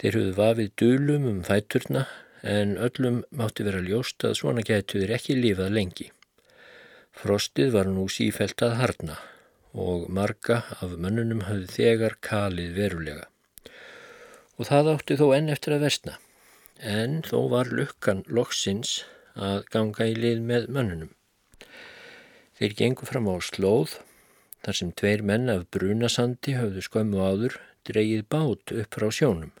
Þeir 0.00 0.16
höfðu 0.16 0.36
vafið 0.38 0.70
dölum 0.80 1.26
um 1.28 1.42
fæturna 1.44 2.06
en 2.40 2.78
öllum 2.80 3.20
mátti 3.36 3.66
vera 3.68 3.84
ljóst 3.84 4.24
að 4.24 4.38
svona 4.40 4.64
getur 4.64 5.04
þeir 5.04 5.12
ekki 5.18 5.36
lífað 5.36 5.76
lengi. 5.76 6.08
Frostið 7.20 7.74
var 7.76 7.90
nú 7.90 8.06
sífælt 8.08 8.64
að 8.64 8.78
harna 8.80 9.18
og 9.74 10.08
marga 10.10 10.62
af 10.82 10.96
mönnunum 10.98 11.44
hafði 11.46 11.68
þegar 11.76 12.16
kalið 12.24 12.74
verulega. 12.74 13.26
Og 14.58 14.66
það 14.68 14.92
átti 14.94 15.16
þó 15.20 15.26
enn 15.36 15.52
eftir 15.52 15.76
að 15.76 15.86
versna, 15.86 16.18
en 16.80 17.22
þó 17.22 17.48
var 17.52 17.70
lukkan 17.72 18.24
loksins 18.28 19.04
að 19.36 19.64
ganga 19.72 20.10
í 20.10 20.14
lið 20.18 20.42
með 20.44 20.68
mönnunum. 20.74 21.12
Þeir 22.58 22.76
gengu 22.76 23.06
fram 23.08 23.30
á 23.30 23.36
slóð 23.40 24.00
þar 24.64 24.76
sem 24.76 24.92
tveir 24.92 25.22
menn 25.24 25.48
af 25.48 25.64
brunasandi 25.72 26.58
höfðu 26.58 26.84
skömmu 26.84 27.22
áður 27.24 27.56
dreyið 27.88 28.26
bát 28.28 28.74
upp 28.74 28.98
frá 28.98 29.08
sjónum. 29.08 29.54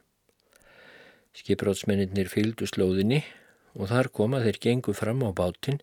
Skiprátsmennir 1.32 2.28
fylgdu 2.28 2.66
slóðinni 2.68 3.22
og 3.78 3.88
þar 3.88 4.10
koma 4.12 4.42
þeir 4.44 4.58
gengu 4.60 4.92
fram 4.92 5.22
á 5.24 5.30
bátinn 5.32 5.80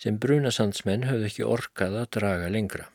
sem 0.00 0.16
brunasandsmenn 0.22 1.08
höfðu 1.10 1.28
ekki 1.28 1.44
orkað 1.46 1.98
að 2.00 2.10
draga 2.16 2.48
lengra. 2.48 2.88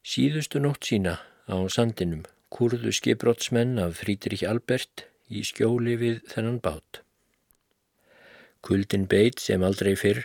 Síðustu 0.00 0.60
nótt 0.64 0.86
sína 0.88 1.18
á 1.44 1.56
sandinum 1.68 2.22
kurðu 2.48 2.92
skiprátsmenn 2.96 3.78
af 3.82 4.00
Frídrik 4.00 4.46
Albert 4.48 5.04
í 5.28 5.42
skjóli 5.44 5.98
við 6.00 6.22
þennan 6.30 6.58
bát. 6.64 7.02
Kuldin 8.64 9.04
beit 9.10 9.40
sem 9.44 9.62
aldrei 9.62 9.92
fyrr 10.00 10.24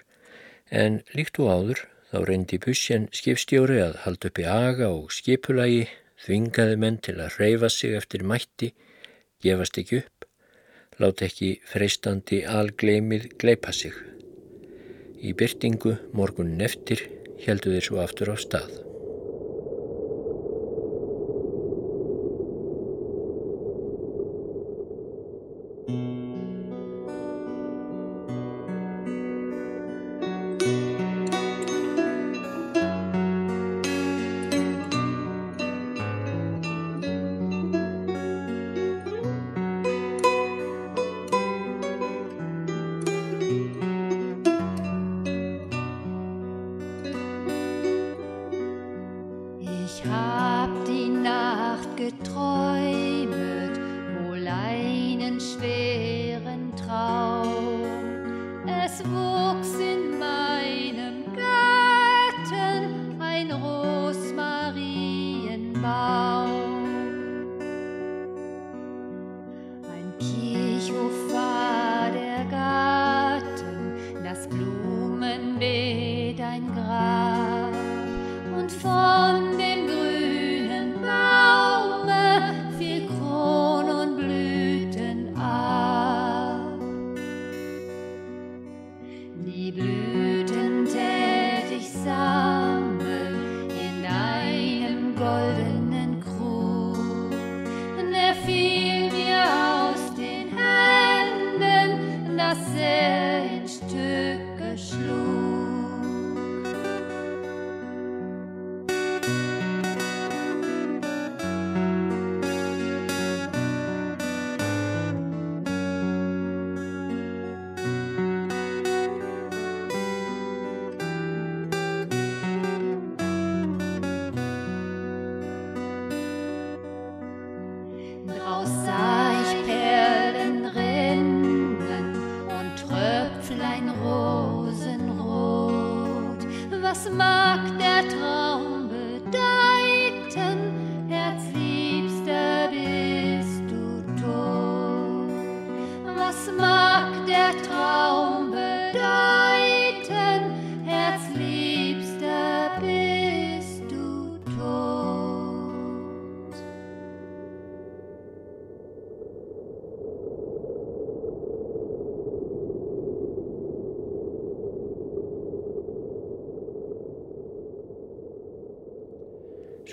en 0.72 1.02
líkt 1.18 1.40
og 1.44 1.52
áður 1.52 1.84
þá 2.12 2.18
reyndi 2.30 2.62
Pussjan 2.64 3.10
skipstjóri 3.12 3.82
að 3.84 4.00
halda 4.06 4.32
upp 4.32 4.40
í 4.40 4.48
aga 4.48 4.90
og 4.96 5.12
skipulagi, 5.12 5.86
þvingaði 6.24 6.80
menn 6.80 7.02
til 7.04 7.20
að 7.20 7.36
reyfa 7.42 7.70
sig 7.70 8.00
eftir 8.00 8.24
mætti, 8.24 8.72
gefast 9.44 9.78
ekki 9.82 10.00
upp, 10.06 10.16
Lát 11.04 11.20
ekki 11.26 11.58
freistandi 11.68 12.38
algleimið 12.48 13.28
gleipa 13.42 13.74
sig. 13.76 13.92
Í 15.20 15.36
byrtingu 15.36 15.98
morgunin 16.16 16.64
eftir 16.64 17.04
heldu 17.44 17.76
þeir 17.76 17.90
svo 17.90 18.04
aftur 18.06 18.32
á 18.32 18.36
stað. 18.40 18.85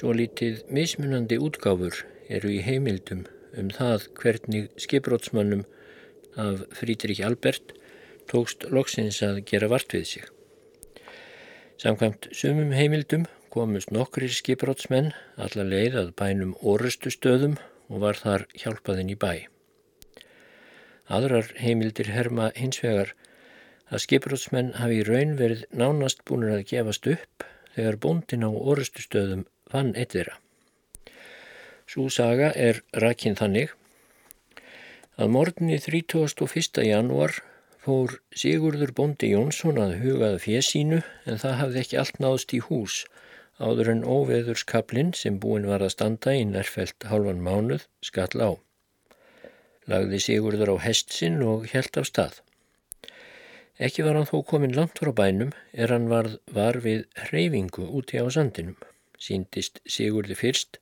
Svo 0.03 0.11
lítið 0.19 0.65
mismunandi 0.67 1.37
útgáfur 1.39 1.95
eru 2.27 2.49
í 2.51 2.57
heimildum 2.67 3.21
um 3.61 3.69
það 3.71 4.09
hvernig 4.19 4.65
skiprótsmannum 4.83 5.61
af 6.45 6.65
Frídrik 6.75 7.21
Albert 7.23 7.71
tókst 8.33 8.67
loksins 8.75 9.21
að 9.23 9.39
gera 9.47 9.69
vart 9.71 9.95
við 9.95 10.09
sig. 10.11 10.25
Samkvæmt 11.79 12.27
sumum 12.35 12.75
heimildum 12.75 13.29
komust 13.55 13.95
nokkrir 13.95 14.35
skiprótsmenn 14.35 15.13
alla 15.47 15.69
leið 15.71 16.01
að 16.03 16.11
bænum 16.19 16.59
orustu 16.75 17.15
stöðum 17.15 17.55
og 17.87 18.03
var 18.03 18.19
þar 18.25 18.49
hjálpaðinn 18.59 19.15
í 19.15 19.19
bæ. 19.23 19.47
Aðrar 21.07 21.55
heimildir 21.63 22.11
herma 22.11 22.51
hins 22.59 22.83
vegar 22.83 23.15
að 23.87 24.03
skiprótsmenn 24.09 24.75
hafi 24.83 24.99
í 24.99 25.07
raun 25.07 25.39
verið 25.39 25.63
nánast 25.71 26.27
búinir 26.27 26.59
að 26.59 26.69
gefast 26.75 27.07
upp 27.15 27.51
þegar 27.79 28.03
bóndin 28.03 28.43
á 28.43 28.51
orustu 28.51 29.07
stöðum 29.07 29.47
vann 29.73 29.95
eitt 29.97 30.15
þeirra. 30.15 30.39
Sú 31.89 32.09
saga 32.09 32.53
er 32.57 32.81
rækinn 32.97 33.37
þannig 33.37 33.73
að 35.21 35.33
morgunni 35.35 35.77
31. 35.77 36.85
janúar 36.87 37.35
fór 37.83 38.15
Sigurður 38.39 38.93
Bondi 38.97 39.33
Jónsson 39.33 39.81
að 39.83 39.99
hugaða 40.05 40.39
fjesínu 40.45 41.01
en 41.27 41.41
það 41.43 41.59
hafði 41.59 41.83
ekki 41.83 41.99
allt 42.03 42.21
náðst 42.23 42.55
í 42.57 42.61
hús 42.69 43.03
áður 43.63 43.91
en 43.93 44.05
óveðurskablinn 44.09 45.13
sem 45.19 45.37
búin 45.43 45.67
var 45.69 45.85
að 45.85 45.93
standa 45.97 46.35
í 46.39 46.47
nærfelt 46.49 47.09
halvan 47.11 47.43
mánuð 47.45 47.85
skall 48.01 48.39
á. 48.41 48.51
Lagði 49.91 50.23
Sigurður 50.23 50.77
á 50.79 50.85
hestsinn 50.87 51.43
og 51.45 51.67
helt 51.75 51.99
af 51.99 52.09
stað. 52.09 52.39
Ekki 53.83 54.07
var 54.07 54.17
hann 54.17 54.31
þó 54.31 54.39
komin 54.47 54.75
langt 54.79 55.03
frá 55.03 55.11
bænum 55.19 55.53
er 55.73 55.93
hann 55.93 56.09
varð 56.13 56.39
var 56.55 56.79
við 56.87 57.05
hreyfingu 57.27 57.89
úti 57.91 58.23
á 58.23 58.27
sandinum 58.31 58.79
síndist 59.23 59.81
Sigurði 59.87 60.37
fyrst 60.39 60.79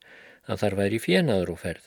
að 0.50 0.64
þar 0.64 0.76
væri 0.81 1.00
fjenaður 1.05 1.55
og 1.55 1.62
ferð, 1.64 1.87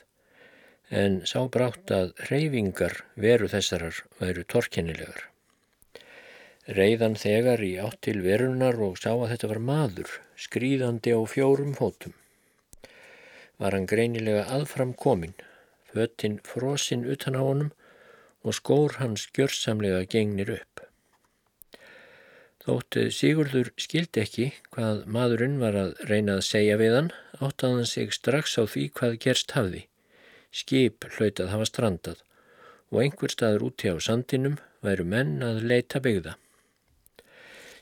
en 1.02 1.20
sá 1.26 1.38
brátt 1.56 1.90
að 1.94 2.12
reyfingar 2.30 3.00
veru 3.26 3.48
þessarar 3.50 4.02
væru 4.20 4.44
torkennilegar. 4.54 5.30
Reyðan 6.64 7.16
þegar 7.20 7.60
í 7.60 7.74
átt 7.76 8.00
til 8.06 8.20
verunar 8.24 8.78
og 8.86 8.96
sá 8.96 9.10
að 9.12 9.30
þetta 9.34 9.50
var 9.50 9.62
maður, 9.70 10.12
skrýðandi 10.40 11.12
á 11.12 11.20
fjórum 11.28 11.74
fótum. 11.76 12.14
Var 13.60 13.76
hann 13.76 13.88
greinilega 13.90 14.46
aðfram 14.54 14.94
komin, 14.96 15.34
föttinn 15.92 16.40
frosinn 16.46 17.04
utan 17.04 17.36
á 17.36 17.42
honum 17.44 17.74
og 18.44 18.56
skór 18.56 18.96
hans 19.00 19.28
gjörsamlega 19.36 20.06
gengnir 20.08 20.56
upp. 20.56 20.83
Þótt 22.64 22.96
Sigurður 23.12 23.68
skildi 23.76 24.22
ekki 24.22 24.44
hvað 24.72 25.02
maðurinn 25.12 25.58
var 25.60 25.76
að 25.76 25.90
reyna 26.08 26.38
að 26.38 26.46
segja 26.46 26.78
við 26.80 26.94
hann, 26.96 27.10
áttaði 27.36 27.74
hann 27.76 27.88
sig 27.90 28.14
strax 28.16 28.54
á 28.56 28.64
því 28.64 28.84
hvað 28.96 29.16
gerst 29.20 29.50
hafði. 29.52 29.82
Skip 30.48 31.04
hlautað 31.16 31.50
hafa 31.52 31.66
strandað 31.68 32.22
og 32.88 33.02
einhver 33.02 33.34
staður 33.34 33.66
úti 33.66 33.90
á 33.92 34.00
sandinum 34.00 34.54
væru 34.86 35.04
menn 35.04 35.42
að 35.44 35.60
leita 35.68 36.00
byggða. 36.00 36.38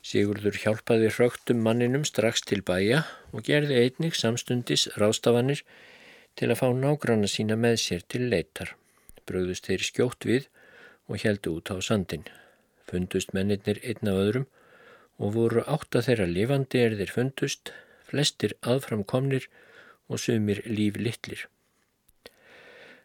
Sigurður 0.02 0.58
hjálpaði 0.58 1.12
hrögtum 1.14 1.60
manninum 1.62 2.06
strax 2.08 2.42
til 2.42 2.58
bæja 2.66 3.04
og 3.30 3.46
gerði 3.46 3.76
einnig 3.84 4.16
samstundis 4.18 4.88
rástafanir 4.98 5.62
til 6.34 6.48
að 6.50 6.58
fá 6.58 6.72
nágranna 6.74 7.30
sína 7.30 7.54
með 7.54 7.76
sér 7.84 8.02
til 8.10 8.24
leitar. 8.32 8.74
Bröðust 9.30 9.70
þeir 9.70 9.86
skjótt 9.86 10.26
við 10.26 10.50
og 11.06 11.22
heldu 11.22 11.54
út 11.60 11.70
á 11.70 11.78
sandin. 11.78 12.26
Fundust 12.90 13.30
mennirnir 13.36 13.78
einn 13.86 14.10
af 14.10 14.18
öðrum 14.24 14.48
og 15.22 15.36
voru 15.36 15.62
átta 15.70 16.02
þeirra 16.02 16.26
lifandi 16.26 16.82
er 16.82 16.96
þeir 16.98 17.12
fundust, 17.14 17.70
flestir 18.10 18.56
aðframkomnir 18.66 19.46
og 20.10 20.20
sumir 20.20 20.62
líf 20.66 20.98
litlir. 20.98 21.46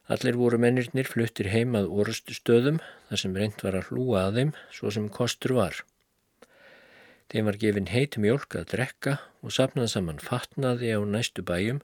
Allir 0.08 0.38
voru 0.39 0.58
mennirnir 0.63 1.08
fluttir 1.08 1.49
heim 1.51 1.75
að 1.75 1.91
orustu 1.91 2.34
stöðum 2.36 2.80
þar 3.10 3.21
sem 3.21 3.36
reynd 3.36 3.63
var 3.63 3.75
að 3.75 3.91
hlúa 3.91 4.23
að 4.27 4.39
þeim 4.39 4.53
svo 4.71 4.93
sem 4.95 5.10
kostur 5.12 5.53
var. 5.60 5.82
Þeim 7.27 7.49
var 7.49 7.60
gefin 7.60 7.91
heit 7.91 8.15
mjölk 8.23 8.56
að 8.56 8.69
drekka 8.71 9.17
og 9.43 9.51
sapnað 9.51 9.91
saman 9.91 10.23
fatnaði 10.23 10.95
á 10.95 11.03
næstu 11.03 11.43
bæjum 11.43 11.84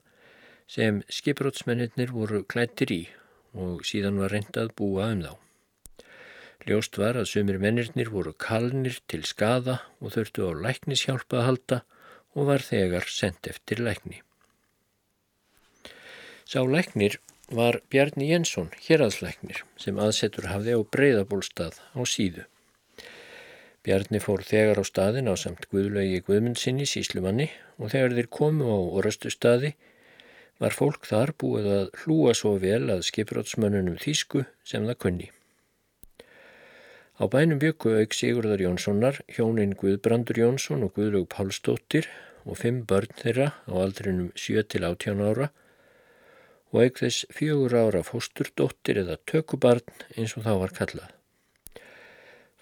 sem 0.66 1.02
skiprótsmennir 1.12 2.16
voru 2.16 2.40
klættir 2.48 2.96
í 2.96 3.02
og 3.52 3.84
síðan 3.86 4.22
var 4.24 4.32
reynd 4.32 4.56
að 4.56 4.72
búa 4.80 5.12
um 5.12 5.26
þá. 5.28 5.43
Ljóst 6.64 6.96
var 6.96 7.18
að 7.20 7.28
sumir 7.28 7.58
mennirnir 7.60 8.08
voru 8.08 8.32
kalnir 8.40 8.96
til 9.10 9.20
skada 9.28 9.82
og 10.00 10.14
þurftu 10.14 10.46
á 10.48 10.52
læknishjálpa 10.64 11.42
að 11.42 11.46
halda 11.48 11.80
og 12.32 12.48
var 12.48 12.64
þegar 12.64 13.10
sendt 13.12 13.50
eftir 13.50 13.82
lækni. 13.84 14.22
Sá 16.48 16.64
læknir 16.64 17.18
var 17.52 17.82
Bjarni 17.92 18.30
Jensson, 18.30 18.70
hérraðslæknir, 18.86 19.60
sem 19.76 20.00
aðsetur 20.00 20.48
hafði 20.48 20.76
á 20.76 20.80
breyðabólstað 20.96 21.76
á 21.92 22.00
síðu. 22.08 22.46
Bjarni 23.84 24.20
fór 24.24 24.40
þegar 24.48 24.80
á 24.80 24.84
staðin 24.88 25.28
á 25.28 25.36
samt 25.36 25.68
Guðlaugi 25.68 26.22
Guðmundsinni 26.24 26.88
síslumanni 26.88 27.50
og 27.76 27.92
þegar 27.92 28.16
þeir 28.16 28.32
komu 28.32 28.72
á 28.72 28.78
orastu 28.96 29.28
staði 29.28 29.74
var 30.62 30.72
fólk 30.72 31.04
þar 31.04 31.36
búið 31.36 31.72
að 31.76 31.86
hlúa 32.00 32.32
svo 32.32 32.56
vel 32.62 32.86
að 32.88 33.04
skiprótsmönnunum 33.10 34.00
þýsku 34.00 34.46
sem 34.64 34.88
það 34.88 35.02
kunni. 35.04 35.32
Á 37.14 37.30
bænum 37.30 37.60
byggu 37.62 37.92
auk 37.94 38.14
Sigurðar 38.18 38.58
Jónssonar, 38.58 39.20
hjónin 39.30 39.76
Guðbrandur 39.78 40.34
Jónsson 40.40 40.80
og 40.82 40.96
Guðlaug 40.96 41.28
Pálsdóttir 41.30 42.08
og 42.42 42.58
fimm 42.58 42.80
börn 42.90 43.12
þeirra 43.20 43.52
á 43.70 43.74
aldrinum 43.84 44.32
7-18 44.34 45.22
ára 45.22 45.46
og 46.74 46.80
auk 46.82 46.98
þess 46.98 47.28
fjögur 47.30 47.76
ára 47.78 48.00
fósturdóttir 48.02 48.98
eða 49.04 49.20
tökubarn 49.30 49.94
eins 50.16 50.34
og 50.34 50.42
þá 50.48 50.52
var 50.64 50.74
kallað. 50.74 51.12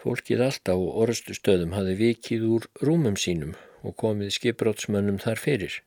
Fólkið 0.04 0.44
allt 0.44 0.68
á 0.68 0.76
orðstu 0.76 1.32
stöðum 1.38 1.72
hafi 1.72 1.96
vikið 2.02 2.44
úr 2.52 2.68
rúmum 2.84 3.16
sínum 3.16 3.56
og 3.80 3.96
komið 4.04 4.34
skipbrótsmönnum 4.36 5.22
þar 5.24 5.40
fyrir, 5.40 5.80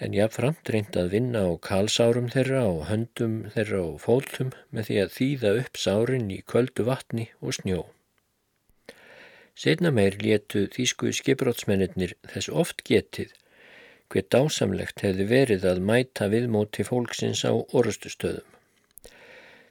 en 0.00 0.14
jáfnframt 0.16 0.70
reynd 0.72 0.96
að 0.96 1.10
vinna 1.14 1.42
á 1.44 1.50
kalsárum 1.60 2.30
þeirra 2.32 2.62
og 2.70 2.84
höndum 2.88 3.34
þeirra 3.54 3.80
og 3.84 3.98
fóltum 4.04 4.52
með 4.72 4.88
því 4.88 4.98
að 5.02 5.16
þýða 5.16 5.50
upp 5.62 5.80
sárin 5.82 6.30
í 6.32 6.38
köldu 6.52 6.86
vatni 6.88 7.26
og 7.40 7.56
snjó. 7.58 7.82
Setna 9.60 9.92
meir 9.92 10.16
létu 10.24 10.64
þýsku 10.72 11.12
skipbrótsmennir 11.18 12.16
þess 12.32 12.48
oft 12.62 12.80
getið 12.88 13.34
hver 14.10 14.26
dásamlegt 14.34 15.04
hefði 15.04 15.26
verið 15.30 15.66
að 15.70 15.82
mæta 15.90 16.30
viðmóti 16.32 16.86
fólksins 16.86 17.44
á 17.44 17.52
orðustustöðum. 17.52 18.46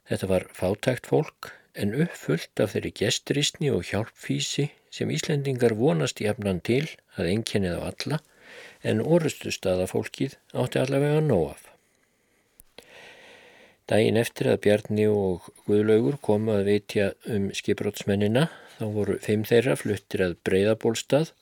Þetta 0.08 0.28
var 0.30 0.46
fátækt 0.54 1.10
fólk 1.10 1.50
en 1.74 1.96
uppfullt 2.04 2.62
af 2.62 2.72
þeirri 2.74 2.94
gesturísni 3.02 3.70
og 3.74 3.90
hjálpfísi 3.90 4.70
sem 4.94 5.10
Íslendingar 5.10 5.74
vonast 5.78 6.22
í 6.22 6.30
efnan 6.30 6.62
til 6.66 6.86
að 7.18 7.34
einkennið 7.34 7.76
á 7.78 7.82
alla 7.90 8.18
en 8.82 9.02
orðustustöða 9.02 9.88
fólkið 9.90 10.38
átti 10.56 10.80
allavega 10.80 11.20
nóaf. 11.24 11.66
Dægin 13.90 14.20
eftir 14.20 14.46
að 14.52 14.60
Bjarni 14.64 15.06
og 15.10 15.48
Guðlaugur 15.66 16.20
komu 16.22 16.54
að 16.54 16.68
veitja 16.70 17.08
um 17.26 17.48
skiprótsmennina 17.56 18.46
þá 18.76 18.84
voru 18.94 19.16
fimm 19.24 19.42
þeirra 19.48 19.74
fluttir 19.80 20.22
að 20.28 20.36
breyðabólstað 20.46 21.32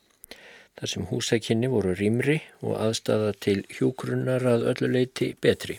þar 0.79 0.93
sem 0.93 1.05
húsækinni 1.11 1.69
voru 1.69 1.93
rýmri 1.99 2.39
og 2.63 2.79
aðstafa 2.79 3.35
til 3.45 3.59
hjúgrunnar 3.75 4.47
að 4.49 4.65
ölluleiti 4.73 5.35
betri. 5.43 5.77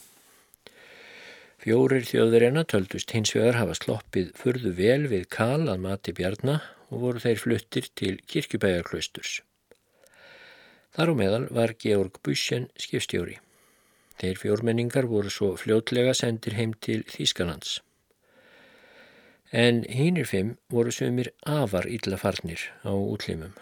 Fjórir 1.59 2.05
þjóðverjana 2.07 2.63
töldust 2.71 3.11
hins 3.17 3.33
vegar 3.35 3.57
hafa 3.59 3.75
sloppið 3.75 4.29
furðu 4.37 4.75
vel 4.77 5.09
við 5.11 5.25
kal 5.33 5.65
að 5.65 5.81
mati 5.89 6.13
bjarna 6.15 6.61
og 6.89 7.01
voru 7.03 7.23
þeir 7.23 7.41
fluttir 7.41 7.89
til 7.99 8.13
kirkjubæjarklausturs. 8.29 9.39
Þar 10.95 11.11
á 11.11 11.13
meðal 11.19 11.45
var 11.53 11.75
Georg 11.77 12.17
Bussen 12.25 12.69
skipstjóri. 12.79 13.37
Þeir 14.19 14.39
fjórmenningar 14.41 15.07
voru 15.07 15.31
svo 15.31 15.53
fljótlega 15.59 16.15
sendir 16.17 16.57
heim 16.57 16.73
til 16.73 17.03
Þýskalands. 17.07 17.79
En 19.51 19.83
hínir 19.89 20.27
fimm 20.29 20.57
voru 20.69 20.91
sömur 20.93 21.31
afar 21.45 21.87
illa 21.89 22.17
farnir 22.21 22.65
á 22.85 22.93
útlimum. 22.93 23.53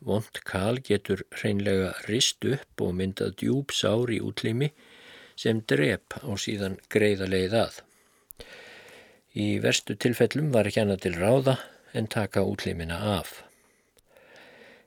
Vond 0.00 0.38
kal 0.44 0.78
getur 0.84 1.24
hreinlega 1.34 1.94
rist 2.06 2.44
upp 2.44 2.84
og 2.84 2.94
myndað 2.96 3.34
djúb 3.42 3.72
sár 3.74 4.12
í 4.12 4.20
útlimi 4.22 4.70
sem 5.36 5.60
drep 5.68 6.16
á 6.22 6.30
síðan 6.40 6.78
greiða 6.92 7.28
leið 7.28 7.56
að. 7.64 7.80
Í 9.36 9.58
verstu 9.60 9.96
tilfellum 10.00 10.52
var 10.52 10.68
ekki 10.68 10.84
annað 10.84 11.02
til 11.08 11.16
ráða 11.18 11.58
en 11.92 12.08
taka 12.08 12.44
útlimina 12.44 13.00
af. 13.18 13.45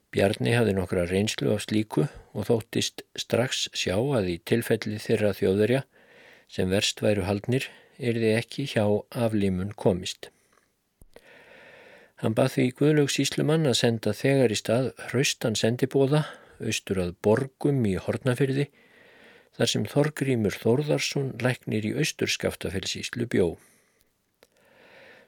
Bjarni 0.09 0.55
hafði 0.57 0.73
nokkra 0.73 1.03
reynslu 1.05 1.51
af 1.53 1.67
slíku 1.67 2.07
og 2.33 2.47
þóttist 2.47 3.03
strax 3.19 3.67
sjá 3.77 3.93
að 3.93 4.31
í 4.33 4.37
tilfelli 4.41 4.97
þeirra 5.03 5.35
þjóðverja 5.37 5.83
sem 6.49 6.71
verst 6.73 7.03
væru 7.05 7.27
haldnir 7.27 7.67
er 7.99 8.17
þið 8.17 8.37
ekki 8.39 8.65
hjá 8.71 8.85
aflímun 9.13 9.75
komist. 9.77 10.31
Hann 12.23 12.33
bað 12.35 12.55
því 12.55 12.67
Guðlaug 12.81 13.13
Síslumann 13.13 13.69
að 13.69 13.79
senda 13.83 14.15
þegar 14.17 14.51
í 14.51 14.57
stað 14.57 14.91
hraustan 15.11 15.59
sendibóða 15.59 16.25
austur 16.57 17.05
að 17.05 17.15
borgum 17.23 17.85
í 17.85 17.93
Hortnafyrði 18.01 18.65
þar 19.59 19.71
sem 19.75 19.85
Þorgrymur 19.93 20.57
Þórðarsson 20.57 21.35
læknir 21.43 21.85
í 21.85 21.95
austurskaftafellsíslu 22.01 23.29
bjó. 23.29 23.51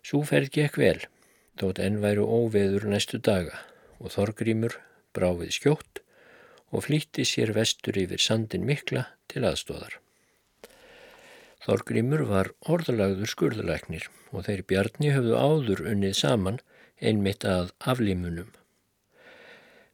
Súferð 0.01 0.49
gekk 0.57 0.81
vel, 0.81 0.99
þótt 1.61 1.83
enn 1.85 2.01
væru 2.01 2.25
óveður 2.25 2.89
næstu 2.89 3.21
daga 3.21 3.61
og 4.01 4.13
Þorgrymur 4.15 4.77
bráfið 5.15 5.53
skjótt 5.55 6.01
og 6.71 6.85
flýtti 6.87 7.25
sér 7.27 7.53
vestur 7.55 7.97
yfir 7.99 8.21
sandin 8.21 8.65
mikla 8.67 9.05
til 9.31 9.43
aðstóðar. 9.47 9.99
Þorgrymur 11.61 12.23
var 12.25 12.49
orðalagður 12.65 13.29
skurðalæknir 13.29 14.07
og 14.31 14.47
þeir 14.47 14.63
bjarni 14.65 15.11
höfðu 15.13 15.35
áður 15.37 15.83
unnið 15.91 16.15
saman 16.17 16.57
einmitt 16.97 17.45
að 17.45 17.69
aflímunum. 17.91 18.49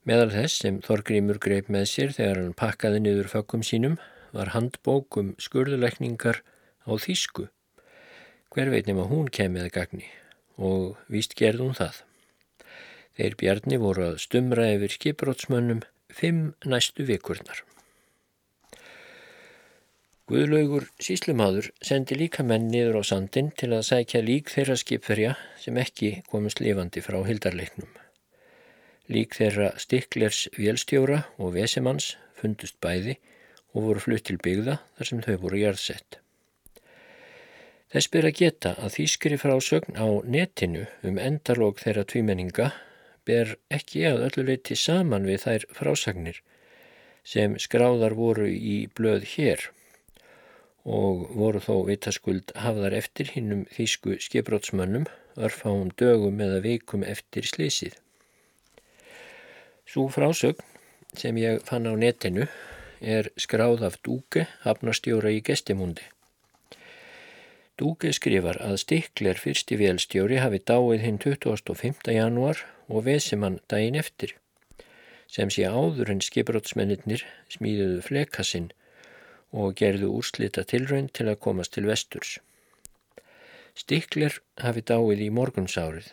Meðal 0.08 0.30
þess 0.32 0.62
sem 0.64 0.80
Þorgrymur 0.86 1.42
greip 1.44 1.68
með 1.74 1.90
sér 1.92 2.16
þegar 2.16 2.40
hann 2.40 2.56
pakkaði 2.56 3.04
niður 3.04 3.32
fökkum 3.34 3.66
sínum 3.68 3.98
var 4.32 4.54
handbókum 4.54 5.34
skurðuleikningar 5.44 6.40
á 6.88 6.92
þýsku. 6.96 7.50
Hver 8.56 8.72
veit 8.72 8.88
nema 8.88 9.10
hún 9.12 9.28
kemið 9.28 9.68
gagni 9.76 10.08
og 10.56 10.96
víst 11.12 11.36
gerði 11.36 11.68
hún 11.68 11.76
það. 11.76 12.07
Þeir 13.18 13.36
bjarni 13.42 13.80
voru 13.82 14.12
að 14.12 14.20
stumra 14.22 14.68
yfir 14.76 14.94
skiprótsmönnum 14.94 15.82
fimm 16.14 16.52
næstu 16.66 17.06
vikurnar. 17.08 17.64
Guðlaugur 20.28 20.90
síslumadur 21.00 21.70
sendi 21.88 22.18
líka 22.20 22.44
menn 22.44 22.68
niður 22.68 23.00
á 23.00 23.04
sandin 23.10 23.50
til 23.58 23.72
að 23.72 23.86
sækja 23.88 24.22
lík 24.22 24.52
þeirra 24.52 24.76
skipferja 24.78 25.32
sem 25.64 25.78
ekki 25.80 26.10
komist 26.28 26.60
lifandi 26.60 27.02
frá 27.02 27.22
hildarleiknum. 27.26 27.90
Lík 29.08 29.38
þeirra 29.40 29.72
stiklers 29.80 30.46
vélstjóra 30.58 31.22
og 31.40 31.56
vesemanns 31.56 32.18
fundust 32.36 32.76
bæði 32.84 33.16
og 33.72 33.86
voru 33.88 34.04
flutt 34.04 34.28
til 34.28 34.36
byggða 34.44 34.82
þar 34.98 35.10
sem 35.10 35.22
þau 35.24 35.38
voru 35.46 35.62
jarðsett. 35.62 36.20
Þess 37.88 38.12
byrja 38.12 38.34
geta 38.36 38.74
að 38.84 38.98
þýskri 38.98 39.40
frásögn 39.40 39.96
á 39.96 40.08
netinu 40.28 40.84
um 41.08 41.22
endarlók 41.24 41.80
þeirra 41.80 42.04
tvímenninga 42.04 42.74
ber 43.28 43.56
ekki 43.74 44.06
að 44.10 44.24
ölluleiti 44.30 44.78
saman 44.80 45.28
við 45.28 45.44
þær 45.46 45.68
frásagnir 45.80 46.42
sem 47.28 47.58
skráðar 47.60 48.16
voru 48.16 48.48
í 48.48 48.78
blöð 48.96 49.26
hér 49.36 49.70
og 50.88 51.28
voru 51.36 51.60
þó 51.60 51.84
vitaskuld 51.90 52.54
hafðar 52.56 52.96
eftir 52.96 53.34
hinnum 53.34 53.66
þýsku 53.76 54.16
skipbrótsmönnum 54.24 55.10
örfáum 55.38 55.92
dögum 56.00 56.40
eða 56.42 56.62
vikum 56.64 57.04
eftir 57.04 57.46
slísið. 57.46 57.98
Svo 59.88 60.08
frásögn 60.12 60.64
sem 61.18 61.38
ég 61.40 61.60
fann 61.68 61.88
á 61.88 61.94
netinu 61.96 62.48
er 63.02 63.30
skráð 63.38 63.84
af 63.86 64.00
Dúke, 64.04 64.48
hafnastjóra 64.64 65.30
í 65.32 65.44
gestimundi. 65.46 66.06
Dúke 67.78 68.10
skrifar 68.16 68.58
að 68.64 68.80
Stikler 68.82 69.38
fyrsti 69.38 69.78
vélstjóri 69.78 70.40
hafi 70.42 70.64
dáið 70.66 71.04
hinn 71.04 71.20
25. 71.22 72.10
januar 72.16 72.64
og 72.88 73.06
vesimann 73.08 73.60
daginn 73.72 74.00
eftir, 74.00 74.36
sem 75.28 75.52
sé 75.54 75.68
áður 75.68 76.14
en 76.14 76.24
skipbrótsmennir 76.24 77.26
smíðuðu 77.52 78.04
flekassinn 78.06 78.70
og 79.52 79.76
gerðu 79.80 80.12
úrslita 80.20 80.64
tilraun 80.68 81.10
til 81.12 81.28
að 81.28 81.42
komast 81.44 81.76
til 81.76 81.88
vesturs. 81.88 82.38
Stikler 83.78 84.40
hafi 84.64 84.82
dáið 84.82 85.28
í 85.28 85.30
morgunsárið 85.34 86.10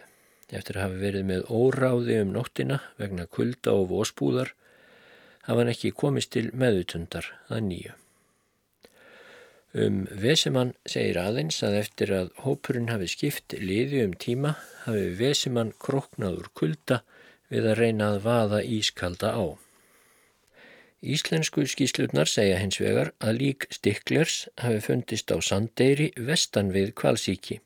eftir 0.55 0.79
að 0.79 0.87
hafi 0.87 1.01
verið 1.01 1.27
með 1.31 1.47
óráði 1.49 2.21
um 2.23 2.33
nóttina 2.35 2.81
vegna 3.01 3.27
kulda 3.27 3.75
og 3.75 3.89
vósbúðar 3.95 4.53
hafa 5.47 5.61
hann 5.61 5.73
ekki 5.73 5.95
komist 5.97 6.35
til 6.37 6.51
meðutundar 6.53 7.31
að 7.49 7.69
nýju. 7.71 7.95
Um 9.75 10.05
Vesemann 10.07 10.77
segir 10.87 11.17
aðeins 11.19 11.57
að 11.67 11.81
eftir 11.81 12.11
að 12.15 12.29
hópurinn 12.45 12.93
hafi 12.93 13.09
skipt 13.11 13.57
liði 13.59 14.05
um 14.07 14.13
tíma 14.15 14.53
hafi 14.85 15.09
Vesemann 15.19 15.73
kroknaður 15.83 16.47
kulda 16.55 17.01
við 17.51 17.67
að 17.73 17.81
reyna 17.81 18.13
að 18.13 18.21
vaða 18.29 18.61
ískalda 18.63 19.33
á. 19.35 19.59
Íslensku 21.03 21.67
skíslutnar 21.67 22.31
segja 22.31 22.61
hins 22.63 22.79
vegar 22.79 23.11
að 23.19 23.41
lík 23.43 23.67
Stikklers 23.75 24.45
hafi 24.63 24.79
fundist 24.87 25.35
á 25.35 25.43
Sandeyri 25.43 26.13
vestan 26.31 26.71
við 26.71 26.95
Kvalsíki 26.95 27.59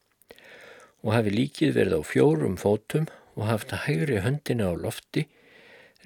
og 1.04 1.12
hafi 1.12 1.36
líkið 1.36 1.76
verið 1.76 2.00
á 2.00 2.02
fjórum 2.08 2.56
fótum 2.56 3.06
og 3.36 3.46
haft 3.52 3.76
að 3.76 3.84
hægri 3.84 4.24
höndina 4.24 4.72
á 4.72 4.74
lofti, 4.74 5.28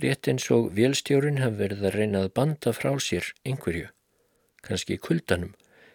rétt 0.02 0.26
eins 0.28 0.50
og 0.50 0.72
vélstjórin 0.74 1.40
hafi 1.40 1.62
verið 1.62 1.86
að 1.86 1.96
reyna 1.96 2.26
að 2.26 2.34
banda 2.36 2.74
frá 2.76 2.90
sér 3.00 3.30
einhverju, 3.46 3.86
kannski 4.66 4.98
kuldanum, 4.98 5.54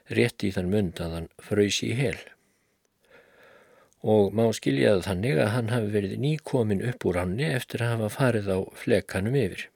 rétt 0.10 0.44
í 0.44 0.52
þann 0.56 0.72
mund 0.72 1.02
að 1.04 1.16
hann 1.16 1.30
fröysi 1.44 1.92
í 1.92 1.98
hel. 2.00 2.18
Og 4.08 4.32
má 4.38 4.46
skiljaðu 4.56 5.04
þannig 5.08 5.42
að 5.42 5.54
hann 5.56 5.74
hafi 5.74 5.90
verið 5.96 6.20
nýkomin 6.24 6.86
upp 6.90 7.08
úr 7.10 7.20
hanni 7.22 7.50
eftir 7.50 7.84
að 7.84 7.96
hafa 7.96 8.14
farið 8.16 8.52
á 8.54 8.60
flekanum 8.84 9.36
yfir. 9.36 9.68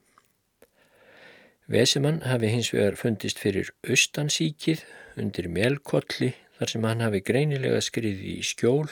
Vesemann 1.71 2.21
hafi 2.27 2.51
hins 2.51 2.71
vegar 2.73 2.97
fundist 2.99 3.39
fyrir 3.39 3.71
austansíkið 3.87 4.83
undir 5.19 5.47
melkolli 5.47 6.33
þar 6.57 6.73
sem 6.73 6.83
hann 6.85 7.03
hafi 7.05 7.23
greinilega 7.25 7.79
skriði 7.83 8.35
í 8.37 8.43
skjól 8.45 8.89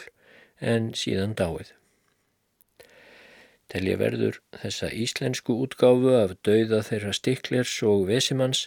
en 0.59 0.93
síðan 0.97 1.35
dáið. 1.39 1.73
Telja 3.69 3.99
verður 4.01 4.39
þessa 4.57 4.89
íslensku 4.89 5.53
útgáfu 5.65 6.15
af 6.17 6.33
dauða 6.47 6.81
þeirra 6.87 7.11
stiklers 7.13 7.75
og 7.85 8.07
vesimanns 8.09 8.63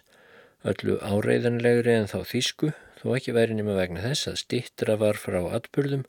öllu 0.68 0.98
áreiðanlegri 1.02 1.94
en 1.98 2.08
þá 2.10 2.18
þýsku 2.30 2.72
þó 3.02 3.06
ekki 3.16 3.34
væri 3.36 3.58
nema 3.58 3.76
vegna 3.78 4.02
þess 4.04 4.30
að 4.30 4.40
stittra 4.44 4.96
var 5.00 5.18
frá 5.18 5.40
atbyrðum 5.58 6.04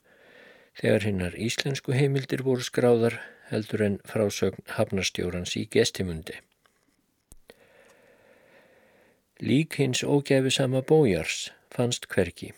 þegar 0.78 1.06
hinnar 1.08 1.38
íslensku 1.38 1.94
heimildir 1.94 2.44
voru 2.46 2.66
skráðar 2.66 3.18
heldur 3.50 3.84
en 3.86 4.00
frásögn 4.08 4.62
hafnarstjórans 4.76 5.54
í 5.60 5.66
gestimundi. 5.70 6.38
Lík 9.44 9.76
hins 9.80 10.04
ógæfi 10.06 10.52
sama 10.54 10.80
bójars 10.86 11.50
fannst 11.74 12.06
hverki. 12.08 12.52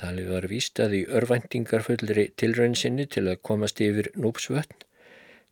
Talið 0.00 0.30
var 0.34 0.46
víst 0.50 0.80
að 0.82 0.96
í 0.98 1.00
örvæntingarfullri 1.18 2.30
tilraunsinni 2.40 3.06
til 3.06 3.26
að 3.30 3.42
komast 3.46 3.80
yfir 3.84 4.10
núpsvötn, 4.18 4.86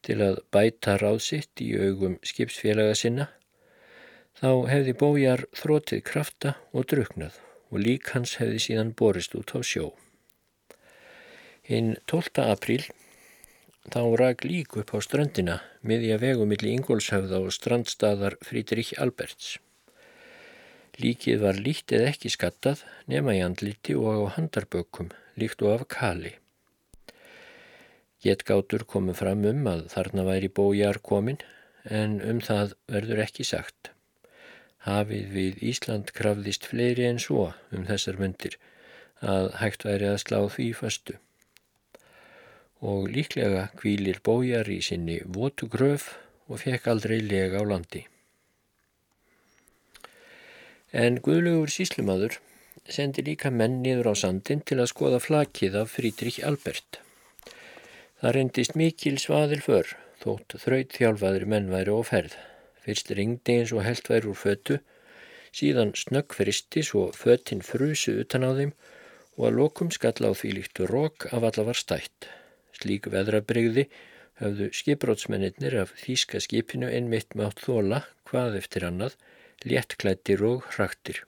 til 0.02 0.18
að 0.24 0.40
bæta 0.54 0.96
ráðsitt 0.98 1.62
í 1.62 1.72
augum 1.78 2.18
skipsfélaga 2.26 2.94
sinna, 2.98 3.28
þá 4.38 4.70
hefði 4.70 4.94
bójar 4.94 5.40
þrótið 5.58 6.02
krafta 6.06 6.54
og 6.70 6.86
druknað 6.90 7.38
og 7.72 7.82
lík 7.82 8.12
hans 8.14 8.36
hefði 8.38 8.60
síðan 8.62 8.92
borist 8.94 9.34
út 9.34 9.50
á 9.50 9.60
sjó. 9.66 9.90
Hinn 11.66 11.96
12. 12.06 12.44
apríl 12.46 12.84
þá 13.90 14.00
rak 14.20 14.44
lík 14.46 14.78
upp 14.78 14.94
á 14.94 14.98
strandina 15.02 15.58
miðja 15.82 16.20
vegumilli 16.22 16.70
Ingólshöfða 16.76 17.42
og 17.42 17.50
strandstaðar 17.56 18.38
Frídrich 18.46 18.94
Alberts. 19.02 19.56
Líkið 20.98 21.42
var 21.42 21.58
lítið 21.58 22.06
ekki 22.08 22.30
skattað 22.30 22.86
nema 23.10 23.34
í 23.34 23.42
andliti 23.42 23.98
og 23.98 24.22
á 24.22 24.38
handarbökkum 24.38 25.10
líkt 25.38 25.62
og 25.66 25.74
af 25.74 25.86
kali. 25.94 26.34
Getgátur 28.22 28.86
komu 28.86 29.14
fram 29.14 29.44
um 29.46 29.68
að 29.70 29.86
þarna 29.92 30.24
væri 30.30 30.50
bójar 30.50 31.02
komin 31.02 31.38
en 31.84 32.18
um 32.22 32.42
það 32.42 32.74
verður 32.90 33.22
ekki 33.26 33.46
sagt. 33.46 33.92
Hafið 34.86 35.32
við 35.34 35.62
Ísland 35.70 36.12
krafðist 36.14 36.68
fleiri 36.70 37.06
en 37.08 37.18
svo 37.22 37.52
um 37.74 37.86
þessar 37.88 38.20
myndir 38.20 38.58
að 39.20 39.50
hægt 39.58 39.84
væri 39.86 40.12
að 40.12 40.20
slá 40.22 40.38
því 40.54 40.68
fastu. 40.78 41.16
Og 42.78 43.08
líklega 43.10 43.68
kvílir 43.78 44.20
bójar 44.22 44.70
í 44.70 44.78
sinni 44.84 45.18
votu 45.26 45.66
gröf 45.66 46.12
og 46.46 46.62
fekk 46.62 46.86
aldrei 46.92 47.18
lega 47.20 47.58
á 47.58 47.64
landi. 47.66 48.04
En 50.94 51.18
Guðlugur 51.20 51.68
síslumadur 51.68 52.38
sendi 52.88 53.24
líka 53.26 53.50
menn 53.50 53.82
niður 53.82 54.12
á 54.12 54.14
sandin 54.16 54.62
til 54.64 54.78
að 54.78 54.92
skoða 54.94 55.18
flakið 55.20 55.76
af 55.82 55.90
Frídrich 55.96 56.38
Albert. 56.46 57.02
Það 58.22 58.34
reyndist 58.34 58.78
mikil 58.78 59.18
svaðil 59.20 59.60
för, 59.62 59.90
þótt 60.22 60.56
þraut 60.62 60.96
þjálfaður 60.96 61.44
menn 61.52 61.68
væri 61.74 61.92
á 61.92 62.00
ferð. 62.06 62.38
Fyrst 62.88 63.10
ringdi 63.12 63.58
eins 63.60 63.74
og 63.76 63.82
held 63.84 64.06
væri 64.08 64.30
úr 64.30 64.36
fötu, 64.40 64.78
síðan 65.52 65.90
snögg 65.92 66.32
fristi 66.32 66.80
svo 66.80 67.10
fötinn 67.12 67.60
frusu 67.60 68.14
utan 68.22 68.46
á 68.48 68.56
þeim 68.56 68.70
og 69.36 69.42
að 69.50 69.58
lokum 69.58 69.90
skall 69.92 70.24
á 70.24 70.32
því 70.32 70.54
líktu 70.56 70.86
rók 70.88 71.26
af 71.28 71.44
alla 71.44 71.66
var 71.68 71.76
stætt. 71.76 72.30
Slík 72.72 73.10
veðrabrygði 73.12 73.84
höfðu 74.40 74.70
skiprótsmennir 74.80 75.76
af 75.82 75.92
þýska 76.00 76.40
skipinu 76.40 76.88
einmitt 76.88 77.36
með 77.36 77.50
átt 77.50 77.62
þóla, 77.66 78.00
hvað 78.24 78.56
eftir 78.62 78.88
annað, 78.88 79.20
léttklættir 79.68 80.46
og 80.48 80.64
hraktir. 80.72 81.20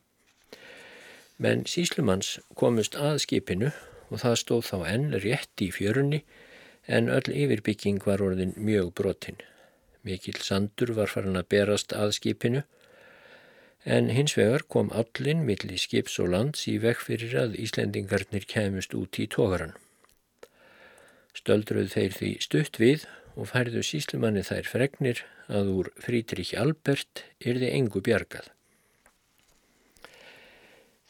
Menn 1.36 1.68
síslumanns 1.68 2.38
komust 2.56 2.96
að 2.96 3.20
skipinu 3.26 3.74
og 4.08 4.24
það 4.24 4.40
stóð 4.46 4.66
þá 4.72 4.76
enn 4.94 5.06
rétt 5.20 5.68
í 5.68 5.68
fjörunni 5.76 6.24
en 6.88 7.12
öll 7.12 7.28
yfirbygging 7.28 8.00
var 8.08 8.24
orðin 8.24 8.56
mjög 8.56 8.94
brotinn. 8.96 9.49
Mikil 10.06 10.38
sandur 10.40 10.94
var 10.96 11.10
farin 11.12 11.38
að 11.38 11.48
berast 11.54 11.92
að 11.96 12.14
skipinu 12.16 12.62
en 13.84 14.10
hins 14.12 14.36
vegar 14.36 14.66
kom 14.68 14.90
allin 14.92 15.44
milli 15.48 15.78
skips 15.80 16.18
og 16.20 16.32
lands 16.34 16.66
í 16.68 16.76
vekk 16.82 17.04
fyrir 17.06 17.36
að 17.42 17.56
Íslendingarnir 17.64 18.44
kemust 18.48 18.94
út 18.96 19.20
í 19.20 19.28
tógaran. 19.30 19.72
Stöldruð 21.36 21.92
þeir 21.94 22.16
því 22.16 22.30
stutt 22.44 22.80
við 22.82 23.06
og 23.36 23.48
færðu 23.52 23.82
síslumanni 23.86 24.42
þær 24.44 24.68
fregnir 24.68 25.22
að 25.48 25.70
úr 25.72 25.92
Frídrich 26.02 26.52
Albert 26.58 27.24
yrði 27.40 27.70
engu 27.76 28.02
bjargað. 28.04 28.50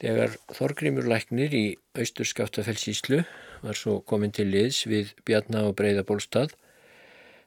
Þegar 0.01 0.37
Þorgrimur 0.57 1.09
læknir 1.11 1.53
í 1.53 1.65
austurskaftafelssíslu 1.99 3.21
var 3.61 3.77
svo 3.77 3.99
komin 4.01 4.33
til 4.33 4.47
liðs 4.49 4.87
við 4.89 5.13
Bjarná 5.29 5.67
og 5.69 5.75
Breiðabólstað, 5.77 6.55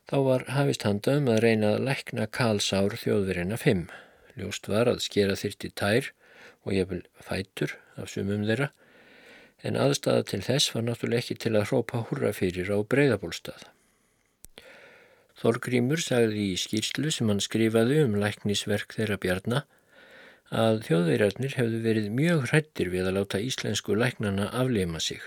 þá 0.10 0.18
var 0.28 0.46
hafist 0.52 0.84
handa 0.88 1.18
um 1.20 1.30
að 1.32 1.44
reyna 1.46 1.74
að 1.76 1.86
lækna 1.88 2.28
kalsár 2.28 2.96
þjóðverina 3.00 3.60
5. 3.60 3.86
Ljóst 4.40 4.68
var 4.72 4.90
að 4.92 5.04
skera 5.06 5.38
þyrti 5.40 5.70
tær 5.80 6.10
og 6.64 6.74
ég 6.76 6.90
vil 6.90 7.04
fætur 7.24 7.78
af 8.00 8.10
sumum 8.12 8.44
þeirra, 8.48 8.72
en 9.64 9.80
aðstæða 9.80 10.26
til 10.32 10.42
þess 10.44 10.74
var 10.76 10.84
náttúrulega 10.88 11.24
ekki 11.24 11.38
til 11.40 11.54
að 11.56 11.70
hrópa 11.70 12.02
húra 12.10 12.34
fyrir 12.36 12.72
á 12.74 12.78
Breiðabólstað. 12.84 13.70
Þorgrímur 15.40 16.02
sagði 16.04 16.50
í 16.52 16.58
skýrslu 16.60 17.12
sem 17.12 17.32
hann 17.32 17.42
skrifaði 17.44 18.04
um 18.04 18.18
læknisverk 18.20 18.96
þeirra 18.96 19.20
bjarna 19.24 19.64
að 20.54 20.84
þjóðverjarnir 20.88 21.56
hefðu 21.58 21.80
verið 21.84 22.12
mjög 22.14 22.44
hrættir 22.52 22.92
við 22.94 23.08
að 23.10 23.18
láta 23.18 23.42
íslensku 23.42 23.96
læknana 23.98 24.52
afleima 24.52 25.02
sig. 25.02 25.24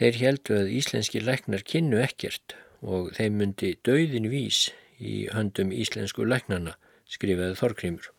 Þeir 0.00 0.18
heldu 0.24 0.56
að 0.56 0.72
íslenski 0.80 1.22
læknar 1.22 1.62
kynnu 1.66 2.00
ekkert 2.02 2.56
og 2.80 3.10
þeim 3.16 3.40
myndi 3.40 3.74
dauðin 3.86 4.30
vís 4.32 4.68
í 5.00 5.26
höndum 5.32 5.72
íslensku 5.72 6.24
læknana, 6.24 6.76
skrifaði 7.08 7.56
Þorgrímur. 7.60 8.10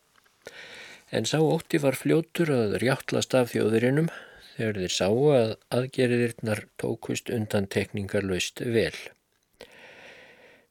En 1.12 1.26
sá 1.28 1.38
ótti 1.40 1.80
var 1.82 1.98
fljótur 1.98 2.50
að 2.54 2.78
rjáttlast 2.82 3.34
af 3.36 3.52
þjóðurinnum 3.52 4.08
þegar 4.54 4.78
þeir 4.80 4.94
sáu 4.94 5.18
að 5.36 5.50
aðgerðirnar 5.76 6.64
tókust 6.80 7.32
undan 7.32 7.68
tekningar 7.70 8.24
laust 8.26 8.62
vel. 8.64 8.94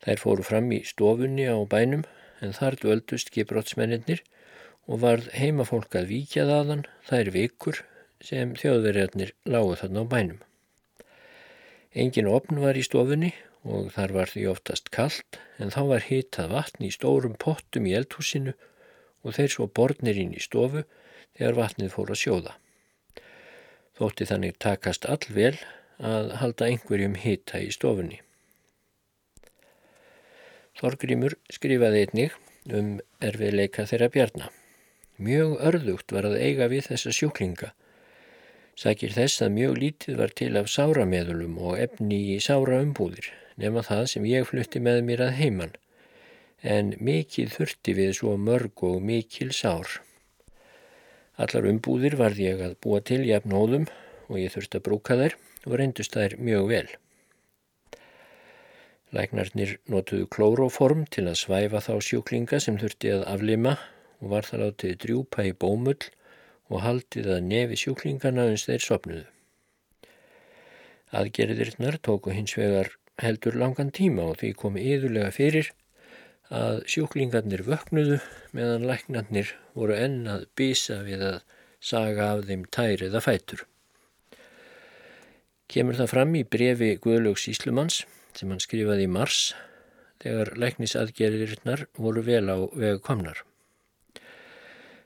Þær 0.01 0.21
fóru 0.21 0.45
fram 0.45 0.71
í 0.73 0.81
stofunni 0.87 1.45
á 1.45 1.57
bænum 1.69 2.07
en 2.41 2.55
þar 2.57 2.79
dvöldust 2.81 3.29
skiprótsmennir 3.29 4.23
og 4.89 5.03
varð 5.03 5.29
heimafólk 5.37 5.93
að 5.95 6.09
víkja 6.09 6.47
þaðan 6.49 6.87
þær 7.05 7.29
vikur 7.35 7.83
sem 8.21 8.55
þjóðverjarnir 8.57 9.35
lágu 9.45 9.77
þarna 9.77 10.05
á 10.05 10.11
bænum. 10.13 10.41
Engin 11.93 12.29
opn 12.31 12.61
var 12.63 12.77
í 12.79 12.85
stofunni 12.85 13.33
og 13.68 13.91
þar 13.93 14.16
var 14.16 14.32
því 14.32 14.47
oftast 14.51 14.89
kallt 14.93 15.38
en 15.62 15.74
þá 15.74 15.82
var 15.91 16.07
hitað 16.07 16.53
vatn 16.55 16.88
í 16.88 16.91
stórum 16.93 17.38
pottum 17.38 17.88
í 17.89 17.93
eldhúsinu 17.97 18.55
og 19.22 19.38
þeir 19.38 19.53
svo 19.53 19.68
borðnir 19.70 20.18
inn 20.18 20.34
í 20.34 20.41
stofu 20.41 20.84
þegar 21.38 21.59
vatnið 21.59 21.93
fór 21.93 22.14
að 22.14 22.22
sjóða. 22.24 22.55
Þótti 23.99 24.28
þannig 24.32 24.57
takast 24.64 25.05
allvel 25.05 25.55
að 26.01 26.32
halda 26.41 26.70
einhverjum 26.72 27.18
hita 27.22 27.62
í 27.62 27.70
stofunni. 27.74 28.22
Þorgrymur 30.80 31.36
skrifaði 31.53 32.05
einnig 32.05 32.38
um 32.72 32.95
erfiðleika 33.22 33.86
þeirra 33.89 34.09
bjarna. 34.14 34.49
Mjög 35.22 35.59
örðugt 35.70 36.14
var 36.16 36.26
að 36.26 36.39
eiga 36.41 36.70
við 36.72 36.88
þessa 36.89 37.14
sjúklinga. 37.14 37.70
Sækir 38.80 39.14
þess 39.14 39.43
að 39.45 39.53
mjög 39.59 39.76
lítið 39.84 40.18
var 40.18 40.34
til 40.34 40.55
af 40.57 40.72
sárameðulum 40.74 41.59
og 41.62 41.78
efni 41.84 42.22
í 42.34 42.39
sáraumbúðir, 42.41 43.28
nema 43.62 43.84
það 43.86 44.05
sem 44.14 44.28
ég 44.30 44.47
flutti 44.49 44.82
með 44.84 45.03
mér 45.07 45.26
að 45.28 45.36
heiman, 45.39 45.76
en 46.62 46.95
mikið 47.01 47.53
þurfti 47.55 47.95
við 47.97 48.16
svo 48.20 48.36
mörg 48.38 48.84
og 48.86 48.99
mikil 49.05 49.51
sár. 49.55 50.01
Allar 51.41 51.70
umbúðir 51.70 52.18
varð 52.20 52.41
ég 52.43 52.62
að 52.62 52.76
búa 52.84 52.99
til 53.05 53.24
jafnóðum 53.26 53.88
og 54.30 54.38
ég 54.41 54.53
þurfti 54.53 54.78
að 54.78 54.86
brúka 54.88 55.18
þær 55.18 55.38
og 55.66 55.78
reyndust 55.80 56.18
þær 56.18 56.38
mjög 56.41 56.68
vel. 56.72 56.86
Læknarnir 59.12 59.76
notuðu 59.91 60.28
klóróform 60.32 61.03
til 61.12 61.26
að 61.28 61.41
svæfa 61.41 61.82
þá 61.84 61.93
sjúklinga 62.07 62.62
sem 62.64 62.78
þurfti 62.80 63.12
að 63.12 63.26
aflima 63.34 63.76
og 64.22 64.32
var 64.36 64.47
það 64.47 64.64
látið 64.66 64.97
drjúpa 65.03 65.45
í 65.49 65.51
bómull 65.51 65.99
og 66.72 66.84
haldið 66.86 67.28
að 67.36 67.45
nefi 67.49 67.80
sjúklingana 67.82 68.47
uns 68.53 68.64
þeir 68.70 68.86
sopnuðu. 68.86 69.26
Aðgerðirnar 71.12 71.97
tóku 71.99 72.32
hins 72.32 72.55
vegar 72.55 72.93
heldur 73.22 73.57
langan 73.57 73.91
tíma 73.93 74.26
og 74.32 74.39
því 74.41 74.51
komi 74.57 74.84
yðurlega 74.93 75.32
fyrir 75.36 75.69
að 76.51 76.82
sjúklingarnir 76.91 77.63
vöknuðu 77.63 78.17
meðan 78.55 78.88
læknarnir 78.89 79.53
voru 79.78 79.95
enn 79.95 80.26
að 80.28 80.47
býsa 80.57 80.99
við 81.05 81.24
að 81.30 81.38
saga 81.82 82.32
af 82.36 82.47
þeim 82.49 82.65
tær 82.74 83.03
eða 83.05 83.22
fætur. 83.24 83.63
Kemur 85.72 85.95
það 85.95 86.11
fram 86.11 86.34
í 86.36 86.43
brefi 86.43 86.95
Guðlaugs 86.99 87.47
Íslumanns 87.47 88.01
sem 88.36 88.51
hann 88.51 88.63
skrifaði 88.63 89.07
í 89.07 89.11
mars 89.11 89.53
þegar 90.22 90.51
læknisaðgerðirinnar 90.59 91.88
voru 91.97 92.26
vel 92.26 92.43
á 92.51 92.57
vegu 92.76 92.99
komnar. 93.05 93.45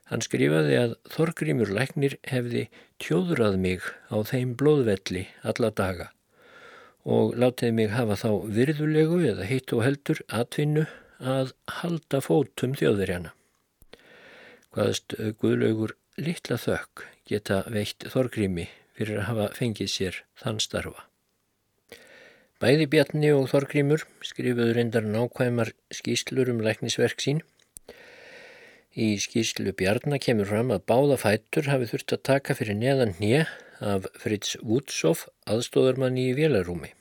Hann 0.10 0.22
skrifaði 0.22 0.76
að 0.82 0.98
Þorgrymur 1.14 1.72
læknir 1.74 2.18
hefði 2.30 2.68
tjóðrað 3.02 3.56
mig 3.62 3.86
á 4.10 4.18
þeim 4.26 4.54
blóðvelli 4.58 5.28
alla 5.46 5.72
daga 5.74 6.12
og 7.06 7.36
látiði 7.38 7.76
mig 7.78 7.92
hafa 7.94 8.18
þá 8.18 8.30
virðulegu 8.58 9.22
eða 9.32 9.48
hitt 9.50 9.74
og 9.76 9.84
heldur 9.86 10.22
atvinnu 10.34 10.86
að 11.22 11.54
halda 11.80 12.22
fótum 12.26 12.74
þjóðverjana. 12.78 13.32
Hvaðast 14.76 15.16
Guðlaugur 15.40 15.96
litla 16.20 16.58
þökk 16.60 17.06
geta 17.30 17.64
veitt 17.72 18.08
Þorgrími 18.12 18.68
fyrir 18.96 19.22
að 19.22 19.30
hafa 19.30 19.50
fengið 19.58 19.92
sér 19.92 20.24
þann 20.42 20.62
starfa. 20.64 21.06
Bæði 22.60 22.88
Bjarni 22.92 23.34
og 23.36 23.50
Þorgrímur 23.52 24.06
skrifuðu 24.24 24.74
reyndar 24.78 25.06
nákvæmar 25.06 25.74
skýslur 25.94 26.50
um 26.54 26.62
læknisverk 26.64 27.22
sín. 27.22 27.42
Í 28.96 29.18
skýslu 29.20 29.74
Bjarni 29.76 30.22
kemur 30.24 30.48
fram 30.48 30.72
að 30.72 30.86
báða 30.88 31.20
fætur 31.20 31.68
hafi 31.68 31.90
þurft 31.92 32.16
að 32.16 32.24
taka 32.32 32.56
fyrir 32.56 32.80
neðan 32.80 33.12
hnið 33.20 33.52
af 33.80 34.08
Fritz 34.20 34.56
Wutsoff 34.62 35.28
aðstóðarmanni 35.50 36.30
í 36.30 36.38
vélarúmi. 36.38 36.92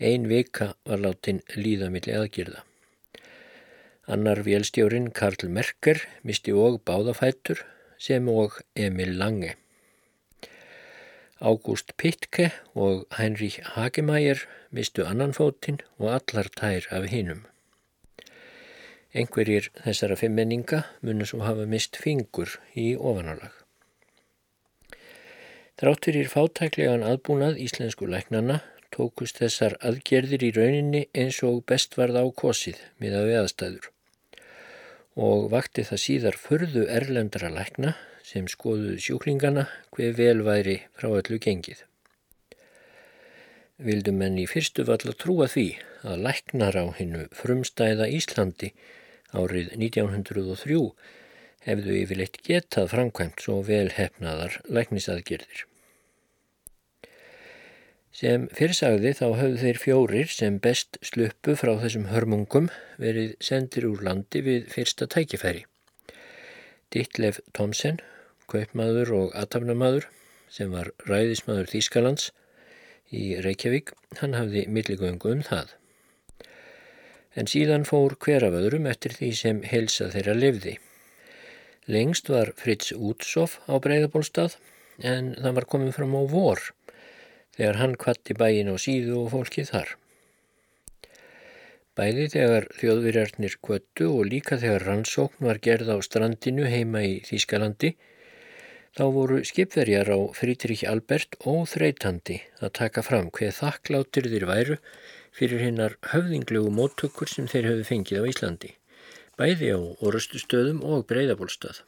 Ein 0.00 0.26
vika 0.30 0.74
var 0.88 1.02
látin 1.04 1.42
líðamilli 1.54 2.14
aðgjörða. 2.16 2.64
Annar 4.10 4.40
vélstjórin 4.42 5.10
Karl 5.14 5.48
Merker 5.48 6.00
misti 6.26 6.54
og 6.56 6.80
báðafætur 6.88 7.60
sem 8.00 8.28
og 8.32 8.56
Emil 8.74 9.12
Lange. 9.20 9.54
Ágúst 11.40 11.94
Pittke 11.96 12.50
og 12.74 13.06
Heinrich 13.16 13.60
Hagemæger 13.76 14.42
mistu 14.70 15.04
annan 15.04 15.32
fótinn 15.36 15.80
og 15.98 16.10
allar 16.16 16.50
tær 16.56 16.88
af 16.90 17.08
hinnum. 17.12 17.46
Engverjir 19.12 19.70
þessara 19.84 20.18
fimmenninga 20.20 20.84
munir 21.00 21.30
svo 21.30 21.40
hafa 21.46 21.64
mist 21.66 21.96
fingur 21.96 22.58
í 22.76 22.92
ofanálag. 22.96 23.59
Þráttur 25.80 26.16
ír 26.20 26.26
fátæklegan 26.28 27.06
aðbúnað 27.08 27.54
íslensku 27.64 28.04
læknana 28.04 28.58
tókust 28.92 29.38
þessar 29.40 29.78
aðgerðir 29.80 30.42
í 30.44 30.50
rauninni 30.52 31.06
eins 31.16 31.38
og 31.46 31.62
best 31.70 31.96
varð 31.96 32.18
á 32.20 32.24
kosið 32.36 32.82
miða 33.00 33.22
við 33.24 33.38
aðstæður 33.38 33.86
og 35.28 35.46
vakti 35.54 35.84
það 35.88 36.02
síðar 36.02 36.36
förðu 36.42 36.82
erlendra 36.98 37.48
lækna 37.54 37.94
sem 38.28 38.50
skoðuðu 38.52 38.98
sjúklingana 39.06 39.64
hver 39.96 40.12
vel 40.20 40.42
væri 40.44 40.76
frá 41.00 41.08
öllu 41.08 41.40
gengið. 41.40 41.80
Vildu 43.80 44.12
menn 44.12 44.36
í 44.36 44.44
fyrstu 44.52 44.84
vall 44.84 45.00
að 45.06 45.16
trúa 45.24 45.48
því 45.48 45.66
að 46.04 46.26
læknar 46.28 46.76
á 46.76 46.84
hinnu 47.00 47.24
frumstæða 47.40 48.10
Íslandi 48.20 48.74
árið 49.32 49.72
1903 49.80 50.84
hefðu 51.64 51.98
yfirleitt 52.04 52.40
getað 52.44 52.92
framkvæmt 52.92 53.40
svo 53.48 53.60
vel 53.64 53.88
hefnaðar 53.96 54.60
læknisaðgerðir. 54.68 55.69
Sem 58.10 58.48
fyrirsagði 58.50 59.12
þá 59.14 59.26
höfðu 59.38 59.58
þeir 59.60 59.78
fjórir 59.78 60.30
sem 60.34 60.56
best 60.62 60.98
sluppu 61.06 61.54
frá 61.58 61.76
þessum 61.78 62.08
hörmungum 62.10 62.66
verið 62.98 63.36
sendir 63.38 63.86
úr 63.86 64.02
landi 64.02 64.42
við 64.42 64.66
fyrsta 64.72 65.06
tækifæri. 65.06 65.62
Dittlef 66.90 67.38
Thomsen, 67.54 68.00
kaupmaður 68.50 69.12
og 69.14 69.36
atafnamaður 69.38 70.08
sem 70.50 70.74
var 70.74 70.90
ræðismadur 71.06 71.70
Þýskalands 71.70 72.32
í 73.14 73.36
Reykjavík, 73.46 73.92
hann 74.18 74.34
hafði 74.34 74.64
milligöngu 74.66 75.30
um 75.36 75.44
það. 75.46 75.76
En 77.38 77.46
síðan 77.46 77.86
fór 77.86 78.16
hver 78.18 78.48
af 78.48 78.58
öðrum 78.58 78.90
eftir 78.90 79.14
því 79.14 79.30
sem 79.38 79.62
helsa 79.70 80.10
þeirra 80.10 80.34
lifði. 80.34 80.74
Lengst 81.86 82.26
var 82.30 82.50
Fritz 82.58 82.90
Útsoff 82.90 83.60
á 83.70 83.78
Breiðabólstað 83.78 84.58
en 84.98 85.36
það 85.38 85.56
var 85.60 85.70
komið 85.70 85.94
fram 85.94 86.18
á 86.18 86.22
vor 86.26 86.66
þegar 87.60 87.76
hann 87.76 87.96
kvatti 88.00 88.32
bæin 88.40 88.72
á 88.72 88.76
síðu 88.80 89.18
og 89.20 89.34
fólkið 89.34 89.66
þar. 89.68 89.90
Bæði 91.98 92.28
þegar 92.32 92.66
þjóðvirjarnir 92.78 93.56
kvöttu 93.60 94.06
og 94.08 94.30
líka 94.32 94.56
þegar 94.62 94.86
rannsókn 94.88 95.44
var 95.44 95.60
gerð 95.60 95.90
á 95.92 95.96
strandinu 96.00 96.64
heima 96.72 97.02
í 97.04 97.18
Þýskalandi, 97.26 97.90
þá 98.96 99.04
voru 99.12 99.42
skipverjar 99.44 100.08
á 100.08 100.18
Frítrich 100.38 100.86
Albert 100.88 101.36
óþreytandi 101.44 102.40
að 102.64 102.72
taka 102.80 103.04
fram 103.04 103.28
hveð 103.28 103.52
þakkláttir 103.58 104.30
þeir 104.32 104.48
væru 104.48 104.80
fyrir 105.36 105.60
hinnar 105.66 105.98
höfðinglegu 106.14 106.72
móttökur 106.72 107.28
sem 107.28 107.50
þeir 107.50 107.72
höfðu 107.74 107.88
fengið 107.92 108.24
á 108.24 108.30
Íslandi, 108.32 108.74
bæði 109.36 109.74
á 109.76 109.80
orustustöðum 110.00 110.80
og 110.80 111.04
breyðabólstað 111.12 111.84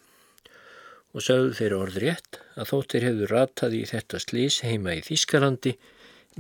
og 1.13 1.25
sögðu 1.25 1.57
þeir 1.59 1.75
orð 1.77 1.99
rétt 2.03 2.39
að 2.57 2.69
þóttir 2.73 3.07
hefðu 3.07 3.29
ratað 3.31 3.77
í 3.77 3.83
þetta 3.89 4.21
slís 4.23 4.61
heima 4.65 4.95
í 4.97 5.03
Þískalandi 5.05 5.75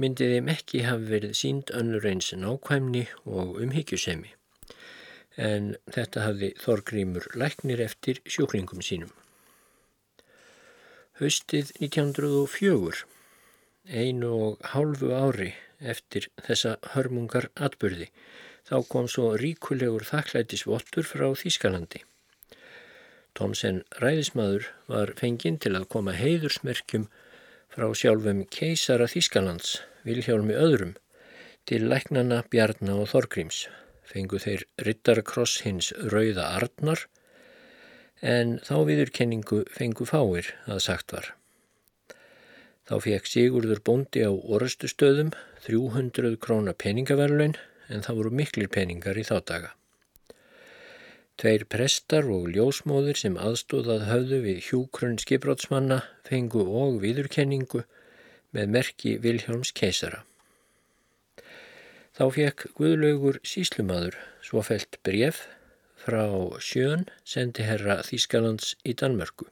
myndi 0.00 0.28
þeim 0.32 0.48
ekki 0.52 0.84
hafi 0.86 1.08
verið 1.10 1.34
sínd 1.36 1.72
önnur 1.76 2.06
eins 2.08 2.30
nákvæmni 2.32 3.06
og 3.28 3.58
umhyggjusemi. 3.60 4.32
En 5.36 5.74
þetta 5.92 6.26
hafði 6.26 6.52
Þorgrymur 6.60 7.28
læknir 7.36 7.80
eftir 7.84 8.20
sjúklingum 8.28 8.84
sínum. 8.84 9.12
Haustið 11.20 11.74
1904, 11.80 13.04
einu 13.92 14.30
og 14.46 14.70
hálfu 14.72 15.12
ári 15.12 15.50
eftir 15.80 16.28
þessa 16.40 16.78
hörmungar 16.94 17.50
atbyrði, 17.56 18.08
þá 18.68 18.76
kom 18.88 19.08
svo 19.10 19.34
ríkulegur 19.40 20.06
þakklætisvottur 20.08 21.08
frá 21.08 21.28
Þískalandi. 21.36 22.04
Thomsen 23.38 23.80
ræðismadur 24.02 24.66
var 24.92 25.14
fenginn 25.18 25.56
til 25.62 25.72
að 25.78 25.88
koma 25.94 26.12
heiðursmerkjum 26.16 27.06
frá 27.72 27.86
sjálfum 27.96 28.42
keisara 28.52 29.08
Þískalands, 29.08 29.78
Vilhjálmi 30.04 30.56
öðrum, 30.58 30.96
til 31.64 31.86
læknana 31.88 32.42
Bjarnar 32.52 33.04
og 33.04 33.08
Þorgríms. 33.12 33.64
Fengu 34.04 34.40
þeir 34.42 34.66
Rittarkross 34.84 35.62
hins 35.64 35.92
Rauða 36.12 36.50
Arnar, 36.58 37.06
en 38.20 38.58
þá 38.66 38.74
viðurkenningu 38.90 39.62
fengu 39.72 40.06
fáir 40.06 40.52
að 40.68 40.82
sagt 40.84 41.14
var. 41.16 41.32
Þá 42.86 42.96
fekk 43.06 43.28
Sigurður 43.30 43.80
bóndi 43.86 44.26
á 44.26 44.30
orðustustöðum 44.30 45.32
300 45.64 46.36
króna 46.42 46.74
peningaverluin 46.74 47.56
en 47.88 48.04
það 48.04 48.18
voru 48.18 48.34
miklir 48.42 48.68
peningar 48.68 49.18
í 49.18 49.24
þá 49.26 49.38
daga. 49.48 49.70
Tveir 51.40 51.64
prestar 51.64 52.28
og 52.30 52.50
ljósmóðir 52.52 53.18
sem 53.18 53.38
aðstóðað 53.40 54.04
höfðu 54.10 54.40
við 54.44 54.58
hjúkrun 54.66 55.16
skiprótsmanna 55.22 56.02
fengu 56.28 56.64
og 56.82 57.00
viðurkenningu 57.02 57.82
með 58.52 58.74
merki 58.76 59.16
Vilhjálms 59.22 59.72
keisara. 59.74 60.22
Þá 62.12 62.24
fekk 62.36 62.66
Guðlaugur 62.76 63.40
síslumadur 63.48 64.18
svo 64.44 64.60
felt 64.66 64.98
bref 65.06 65.46
frá 66.02 66.26
sjön 66.60 67.06
sendi 67.24 67.64
herra 67.64 68.02
Þískalands 68.04 68.74
í 68.84 68.92
Danmörku. 68.92 69.48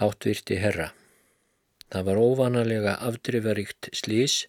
Háttvirti 0.00 0.58
herra. 0.58 0.88
Það 1.92 2.08
var 2.08 2.18
óvanalega 2.18 2.96
afdrifaríkt 3.06 3.92
slís 3.94 4.40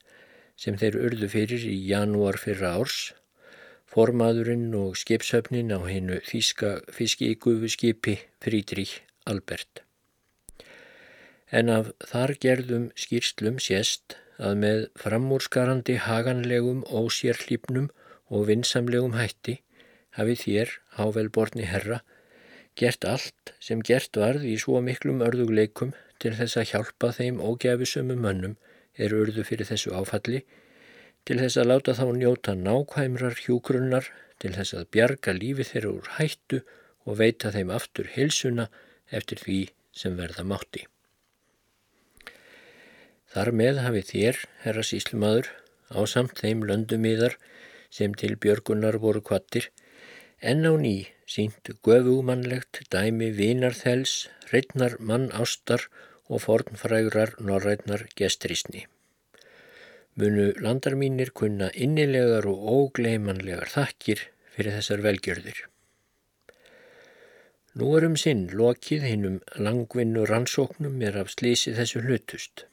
sem 0.57 0.79
þeir 0.81 0.97
urðu 1.03 1.29
fyrir 1.29 1.67
í 1.69 1.75
janúar 1.91 2.39
fyrra 2.41 2.73
árs 2.79 3.11
formaðurinn 3.91 4.73
og 4.77 4.95
skipshöfnin 4.99 5.73
á 5.75 5.79
hennu 5.85 6.19
þíska 6.25 6.79
fiskígufu 6.91 7.69
skipi 7.71 8.17
Frídrík 8.43 9.01
Albert. 9.25 9.83
En 11.51 11.69
af 11.69 11.91
þar 12.09 12.35
gerðum 12.41 12.89
skýrslum 12.97 13.59
sést 13.61 14.17
að 14.37 14.57
með 14.63 14.81
framúrskarandi 14.99 15.99
haganlegum 16.07 16.81
ósérhlýpnum 16.89 17.91
og 18.33 18.47
vinsamlegum 18.49 19.15
hætti 19.15 19.59
hafi 20.17 20.35
þér, 20.39 20.71
hávelborni 20.97 21.67
herra, 21.69 22.01
gert 22.75 23.05
allt 23.07 23.53
sem 23.63 23.81
gert 23.85 24.17
varð 24.19 24.43
í 24.47 24.55
svo 24.59 24.81
miklum 24.83 25.23
örðugleikum 25.23 25.93
til 26.19 26.33
þess 26.35 26.59
að 26.59 26.69
hjálpa 26.71 27.11
þeim 27.15 27.39
ógæfisömu 27.43 28.17
mönnum 28.19 28.55
er 28.95 29.15
urðu 29.15 29.43
fyrir 29.47 29.67
þessu 29.69 29.93
áfalli 29.95 30.43
til 31.25 31.39
þess 31.41 31.57
að 31.57 31.69
láta 31.71 31.95
þá 31.97 32.05
njóta 32.19 32.53
nákvæmrar 32.57 33.37
hjúgrunnar, 33.41 34.09
til 34.39 34.51
þess 34.53 34.75
að 34.77 34.89
bjarga 34.93 35.33
lífi 35.33 35.65
þeirra 35.71 35.93
úr 35.95 36.09
hættu 36.17 36.59
og 37.05 37.17
veita 37.21 37.51
þeim 37.55 37.71
aftur 37.73 38.09
hilsuna 38.13 38.67
eftir 39.09 39.41
því 39.41 39.59
sem 39.95 40.17
verða 40.19 40.45
mátti. 40.45 40.85
Þar 43.31 43.51
með 43.59 43.81
hafi 43.83 44.01
þér, 44.09 44.41
herra 44.63 44.83
síslumadur, 44.85 45.49
á 45.91 45.99
samt 46.07 46.39
þeim 46.39 46.63
löndumíðar 46.69 47.35
sem 47.91 48.13
til 48.13 48.35
björgunar 48.41 48.99
voru 49.01 49.21
kvattir, 49.25 49.69
en 50.41 50.65
á 50.67 50.73
ný 50.77 50.95
sínt 51.25 51.71
göfugmannlegt 51.85 52.83
dæmi 52.93 53.31
vinarþels, 53.35 54.27
hreitnar 54.49 54.97
mann 54.99 55.31
ástar 55.33 55.87
og 56.29 56.43
fornfrægurar 56.45 57.35
norrætnar 57.39 58.05
gestrisni. 58.15 58.85
Munu 60.15 60.53
landar 60.63 60.95
mínir 60.95 61.33
kunna 61.35 61.67
innilegar 61.75 62.45
og 62.47 62.67
ógleimanlegar 62.71 63.71
þakkir 63.73 64.21
fyrir 64.55 64.77
þessar 64.77 65.03
velgjörðir. 65.03 65.57
Nú 67.75 67.89
er 67.97 68.05
um 68.07 68.15
sinn 68.15 68.45
lokið 68.55 69.03
hinnum 69.09 69.41
langvinnu 69.59 70.23
rannsóknum 70.29 71.01
er 71.03 71.17
af 71.19 71.33
slísi 71.33 71.73
þessu 71.75 72.05
hlutust. 72.05 72.63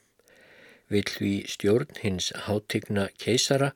Vill 0.87 1.11
því 1.11 1.33
stjórn 1.51 1.99
hins 2.05 2.31
hátigna 2.47 3.09
keisara 3.19 3.73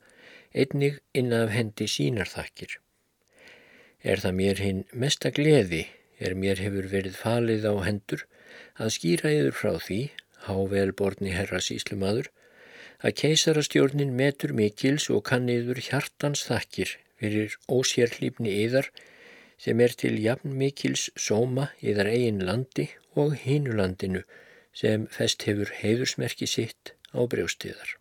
einnig 0.54 1.00
innan 1.12 1.48
af 1.48 1.54
hendi 1.56 1.90
sínar 1.90 2.30
þakkir. 2.30 2.78
Er 4.06 4.22
það 4.22 4.38
mér 4.38 4.62
hinn 4.62 4.84
mesta 4.94 5.34
gleði 5.34 5.88
er 6.22 6.38
mér 6.38 6.62
hefur 6.62 6.86
verið 6.94 7.18
falið 7.18 7.66
á 7.66 7.74
hendur 7.82 8.22
að 8.78 8.94
skýra 8.94 9.32
yfir 9.34 9.56
frá 9.58 9.72
því, 9.82 10.00
hávelborni 10.46 11.34
herra 11.34 11.58
síslumadur, 11.58 12.30
að 13.04 13.16
keisarastjórnin 13.22 14.14
metur 14.16 14.54
mikils 14.56 15.08
og 15.12 15.24
kanniður 15.28 15.80
hjartans 15.88 16.44
þakkir 16.48 16.96
fyrir 17.20 17.56
ósérlífni 17.68 18.52
yðar 18.64 18.90
sem 19.60 19.80
er 19.80 19.94
til 19.96 20.16
jafn 20.20 20.56
mikils 20.60 21.08
sóma 21.16 21.70
yðar 21.80 22.12
eigin 22.12 22.44
landi 22.48 22.90
og 23.16 23.36
hinulandinu 23.44 24.22
sem 24.76 25.06
fest 25.12 25.46
hefur 25.48 25.72
heiðursmerki 25.80 26.48
sitt 26.50 26.92
á 27.16 27.24
brjóstiðar. 27.24 27.96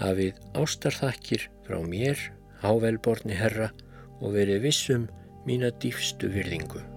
Hafið 0.00 0.40
ástarþakkir 0.56 1.48
frá 1.66 1.80
mér, 1.84 2.20
hávelborni 2.64 3.36
herra 3.36 3.72
og 4.20 4.36
verið 4.36 4.66
vissum 4.68 5.08
mína 5.48 5.72
dýfstu 5.82 6.30
virðingu. 6.32 6.91